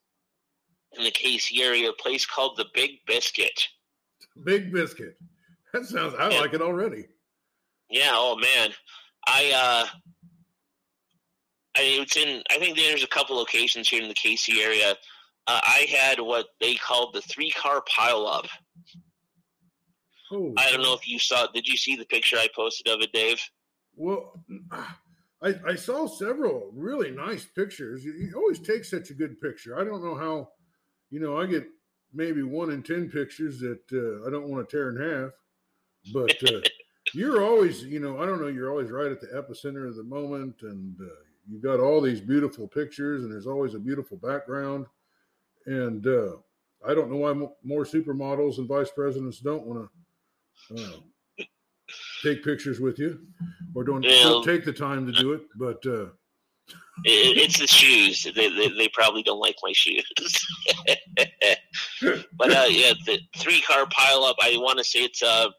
in 0.93 1.05
the 1.05 1.11
KC 1.11 1.61
area. 1.61 1.91
A 1.91 1.95
place 1.95 2.27
called 2.27 2.57
the 2.57 2.67
Big 2.75 2.91
Biscuit. 3.07 3.69
Big 4.45 4.73
Biscuit. 4.73 5.17
That 5.73 5.87
sounds. 5.87 6.15
I 6.19 6.31
yeah. 6.31 6.41
like 6.41 6.55
it 6.55 6.63
already. 6.63 7.07
Yeah. 7.91 8.13
Oh 8.13 8.37
man. 8.37 8.71
I 9.27 9.53
uh. 9.55 9.99
I 11.77 11.81
it's 12.01 12.17
in. 12.17 12.43
I 12.51 12.59
think 12.59 12.77
there's 12.77 13.05
a 13.05 13.09
couple 13.09 13.37
locations 13.37 13.89
here 13.89 14.03
in 14.03 14.09
the 14.09 14.15
KC 14.15 14.63
area. 14.63 14.95
Uh, 15.47 15.61
I 15.63 15.87
had 15.91 16.21
what 16.21 16.47
they 16.61 16.75
called 16.75 17.15
the 17.15 17.23
three 17.23 17.51
car 17.51 17.83
pileup. 17.83 18.47
Oh, 20.31 20.55
I 20.57 20.71
don't 20.71 20.83
know 20.83 20.95
if 20.95 21.09
you 21.09 21.19
saw. 21.19 21.47
Did 21.53 21.67
you 21.67 21.77
see 21.77 21.97
the 21.97 22.05
picture 22.05 22.37
I 22.37 22.49
posted 22.55 22.89
of 22.89 23.01
it, 23.01 23.13
Dave? 23.13 23.41
Well, 23.97 24.33
I, 25.43 25.55
I 25.67 25.75
saw 25.75 26.07
several 26.07 26.71
really 26.75 27.11
nice 27.11 27.45
pictures. 27.45 28.05
You, 28.05 28.13
you, 28.13 28.33
always 28.37 28.61
take 28.61 28.85
such 28.85 29.11
a 29.11 29.15
good 29.15 29.41
picture. 29.41 29.79
I 29.79 29.85
don't 29.85 30.05
know 30.05 30.15
how, 30.15 30.51
you 31.11 31.21
know, 31.21 31.41
I 31.41 31.47
get 31.47 31.67
maybe 32.15 32.43
one 32.43 32.71
in 32.71 32.83
10 32.83 33.11
pictures 33.11 33.59
that 33.61 33.81
uh, 33.93 34.27
I 34.27 34.31
don't 34.31 34.49
want 34.49 34.69
to 34.69 34.77
tear 34.77 34.91
in 34.91 34.97
half, 34.97 35.31
but 36.13 36.55
uh, 36.55 36.61
you're 37.15 37.43
always, 37.43 37.83
you 37.83 37.99
know, 37.99 38.21
I 38.23 38.27
don't 38.27 38.41
know, 38.41 38.49
you're 38.49 38.71
always 38.71 38.91
right 38.91 39.11
at 39.11 39.21
the 39.21 39.29
epicenter 39.29 39.89
of 39.89 39.97
the 39.97 40.05
moment 40.05 40.57
and 40.63 40.97
uh, 41.01 41.15
you've 41.49 41.63
got 41.63 41.81
all 41.81 42.01
these 42.01 42.21
beautiful 42.21 42.69
pictures 42.69 43.25
and 43.25 43.33
there's 43.33 43.47
always 43.47 43.75
a 43.75 43.81
beautiful 43.81 44.19
background. 44.19 44.87
And 45.67 46.07
uh, 46.07 46.37
I 46.87 46.95
don't 46.95 47.11
know 47.11 47.17
why 47.17 47.33
more 47.65 47.85
supermodels 47.85 48.59
and 48.59 48.69
vice 48.69 48.91
presidents 48.91 49.41
don't 49.41 49.67
want 49.67 49.89
to 50.69 50.85
uh, 50.85 50.97
take 52.23 52.45
pictures 52.45 52.81
with 52.81 52.99
you, 52.99 53.19
or 53.75 53.85
don't, 53.85 54.03
don't 54.03 54.45
take 54.45 54.65
the 54.65 54.73
time 54.73 55.07
to 55.07 55.13
do 55.13 55.33
it. 55.33 55.43
But 55.57 55.85
uh, 55.87 56.07
it, 57.05 57.39
it's 57.39 57.59
the 57.59 57.67
shoes. 57.67 58.25
They, 58.25 58.49
they, 58.49 58.69
they 58.69 58.89
probably 58.89 59.23
don't 59.23 59.41
like 59.41 59.57
my 59.63 59.73
shoes. 59.73 60.05
but 62.37 62.53
uh, 62.53 62.67
yeah, 62.69 62.93
the 63.07 63.19
three 63.37 63.63
car 63.63 63.87
pile 63.91 64.25
up. 64.25 64.37
I 64.41 64.57
want 64.57 64.79
to 64.79 64.85
say 64.85 65.01
it's 65.01 65.23
a 65.23 65.51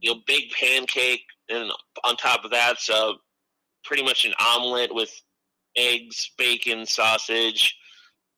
you 0.00 0.14
know 0.14 0.20
big 0.26 0.50
pancake, 0.58 1.24
and 1.48 1.70
on 2.04 2.16
top 2.16 2.44
of 2.44 2.50
that, 2.50 2.80
so 2.80 3.16
pretty 3.84 4.02
much 4.02 4.24
an 4.24 4.34
omelet 4.40 4.94
with 4.94 5.10
eggs, 5.76 6.30
bacon, 6.38 6.86
sausage, 6.86 7.76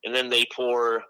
and 0.04 0.14
then 0.14 0.28
they 0.28 0.46
pour 0.54 1.02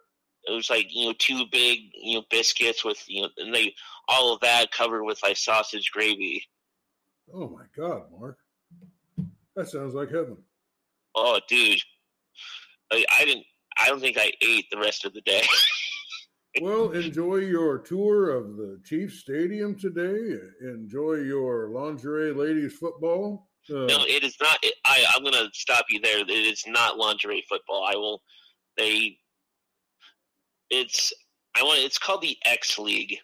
it 0.46 0.52
was 0.52 0.70
like 0.70 0.86
you 0.90 1.06
know 1.06 1.14
two 1.18 1.44
big 1.50 1.80
you 1.94 2.18
know 2.18 2.24
biscuits 2.30 2.84
with 2.84 3.02
you 3.08 3.22
know 3.22 3.28
and 3.38 3.54
they 3.54 3.74
all 4.08 4.32
of 4.32 4.40
that 4.40 4.72
covered 4.72 5.04
with 5.04 5.22
like 5.22 5.36
sausage 5.36 5.90
gravy. 5.92 6.44
Oh 7.32 7.48
my 7.48 7.64
god, 7.76 8.04
Mark, 8.18 8.38
that 9.54 9.68
sounds 9.68 9.94
like 9.94 10.10
heaven. 10.10 10.36
Oh, 11.14 11.40
dude, 11.48 11.80
I, 12.92 13.04
I 13.18 13.24
didn't. 13.24 13.44
I 13.80 13.88
don't 13.88 14.00
think 14.00 14.16
I 14.18 14.32
ate 14.42 14.66
the 14.70 14.78
rest 14.78 15.04
of 15.04 15.12
the 15.12 15.20
day. 15.22 15.42
well, 16.62 16.90
enjoy 16.92 17.36
your 17.36 17.78
tour 17.78 18.30
of 18.30 18.56
the 18.56 18.80
Chiefs 18.84 19.20
Stadium 19.20 19.74
today. 19.78 20.36
Enjoy 20.62 21.14
your 21.14 21.68
lingerie 21.70 22.32
ladies 22.32 22.74
football. 22.74 23.48
Uh, 23.68 23.86
no, 23.86 24.04
it 24.06 24.22
is 24.22 24.36
not. 24.40 24.58
It, 24.62 24.74
I 24.84 25.04
I'm 25.14 25.22
going 25.22 25.34
to 25.34 25.50
stop 25.52 25.86
you 25.90 26.00
there. 26.00 26.20
It 26.20 26.30
is 26.30 26.64
not 26.66 26.96
lingerie 26.96 27.44
football. 27.48 27.84
I 27.86 27.96
will. 27.96 28.22
They 28.76 29.18
it's 30.70 31.12
I 31.56 31.62
want 31.62 31.80
it's 31.80 31.98
called 31.98 32.22
the 32.22 32.36
X 32.44 32.78
League. 32.78 33.18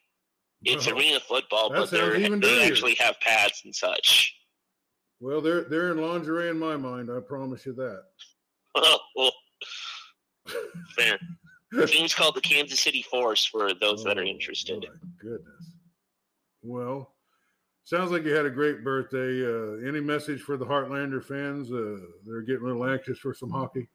It's 0.64 0.86
oh, 0.86 0.96
arena 0.96 1.20
football, 1.20 1.70
but 1.70 1.90
they 1.90 2.66
actually 2.66 2.94
have 3.00 3.18
pads 3.20 3.62
and 3.64 3.74
such. 3.74 4.34
Well, 5.20 5.40
they're 5.40 5.64
they're 5.64 5.92
in 5.92 5.98
lingerie 5.98 6.48
in 6.48 6.58
my 6.58 6.76
mind. 6.76 7.10
I 7.10 7.20
promise 7.20 7.66
you 7.66 7.72
that. 7.74 8.02
well, 9.16 9.32
fair. 10.96 11.18
the 11.72 11.86
team's 11.86 12.14
called 12.14 12.36
the 12.36 12.40
Kansas 12.40 12.80
City 12.80 13.02
Force 13.02 13.44
for 13.44 13.70
those 13.80 14.04
oh, 14.04 14.08
that 14.08 14.18
are 14.18 14.24
oh, 14.24 14.26
interested. 14.26 14.86
goodness. 15.20 15.72
Well, 16.62 17.14
sounds 17.84 18.10
like 18.10 18.24
you 18.24 18.34
had 18.34 18.46
a 18.46 18.50
great 18.50 18.84
birthday. 18.84 19.44
Uh, 19.44 19.88
any 19.88 20.00
message 20.00 20.40
for 20.40 20.56
the 20.56 20.66
Heartlander 20.66 21.24
fans? 21.24 21.72
Uh, 21.72 22.06
they're 22.24 22.42
getting 22.42 22.62
a 22.62 22.66
little 22.66 22.86
anxious 22.86 23.18
for 23.18 23.34
some 23.34 23.50
hockey. 23.50 23.88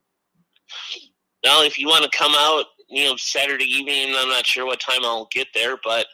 Well, 1.43 1.63
if 1.63 1.79
you 1.79 1.87
want 1.87 2.03
to 2.03 2.17
come 2.17 2.33
out 2.35 2.65
you 2.89 3.05
know, 3.05 3.15
Saturday 3.17 3.65
evening. 3.65 4.13
I'm 4.17 4.29
not 4.29 4.45
sure 4.45 4.65
what 4.65 4.79
time 4.79 5.03
I'll 5.03 5.27
get 5.31 5.47
there, 5.53 5.77
but 5.83 6.07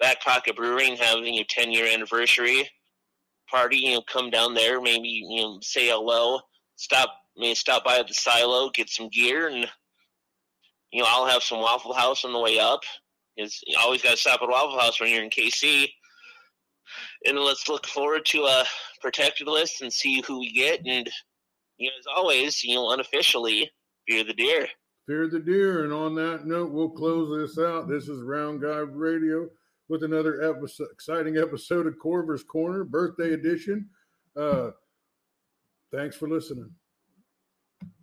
Back 0.00 0.22
Pocket 0.22 0.56
Brewing 0.56 0.96
having 0.96 1.34
your 1.34 1.44
10 1.48 1.72
year 1.72 1.86
anniversary 1.86 2.68
party. 3.50 3.78
You 3.78 3.94
know, 3.94 4.02
come 4.02 4.30
down 4.30 4.54
there, 4.54 4.80
maybe 4.80 5.08
you 5.08 5.42
know, 5.42 5.58
say 5.62 5.88
hello. 5.88 6.40
Stop, 6.76 7.10
maybe 7.36 7.54
stop 7.54 7.84
by 7.84 7.98
at 7.98 8.08
the 8.08 8.14
silo, 8.14 8.70
get 8.70 8.88
some 8.88 9.08
gear, 9.08 9.48
and 9.48 9.68
you 10.92 11.02
know, 11.02 11.08
I'll 11.08 11.26
have 11.26 11.42
some 11.42 11.60
Waffle 11.60 11.92
House 11.92 12.24
on 12.24 12.32
the 12.32 12.38
way 12.40 12.58
up. 12.58 12.80
Is 13.36 13.60
you 13.66 13.76
always 13.78 14.02
got 14.02 14.12
to 14.12 14.16
stop 14.16 14.42
at 14.42 14.48
Waffle 14.48 14.80
House 14.80 15.00
when 15.00 15.10
you're 15.10 15.22
in 15.22 15.30
KC. 15.30 15.86
And 17.26 17.38
let's 17.38 17.68
look 17.68 17.86
forward 17.86 18.24
to 18.26 18.44
a 18.44 18.64
protected 19.00 19.46
list 19.46 19.82
and 19.82 19.92
see 19.92 20.22
who 20.26 20.40
we 20.40 20.52
get. 20.52 20.80
And 20.86 21.08
you 21.76 21.88
know, 21.88 21.96
as 21.98 22.06
always, 22.16 22.62
you 22.64 22.74
know, 22.74 22.90
unofficially, 22.90 23.70
fear 24.08 24.24
the 24.24 24.34
deer. 24.34 24.68
Fear 25.06 25.28
the 25.28 25.40
deer. 25.40 25.84
And 25.84 25.92
on 25.92 26.14
that 26.16 26.46
note, 26.46 26.70
we'll 26.70 26.90
close 26.90 27.38
this 27.38 27.62
out. 27.64 27.88
This 27.88 28.08
is 28.08 28.22
Round 28.22 28.60
Guy 28.60 28.78
Radio 28.78 29.48
with 29.88 30.02
another 30.02 30.42
episode, 30.42 30.88
exciting 30.92 31.38
episode 31.38 31.86
of 31.86 31.98
Corver's 31.98 32.44
Corner, 32.44 32.84
birthday 32.84 33.32
edition. 33.32 33.88
Uh, 34.36 34.70
thanks 35.92 36.16
for 36.16 36.28
listening. 36.28 36.70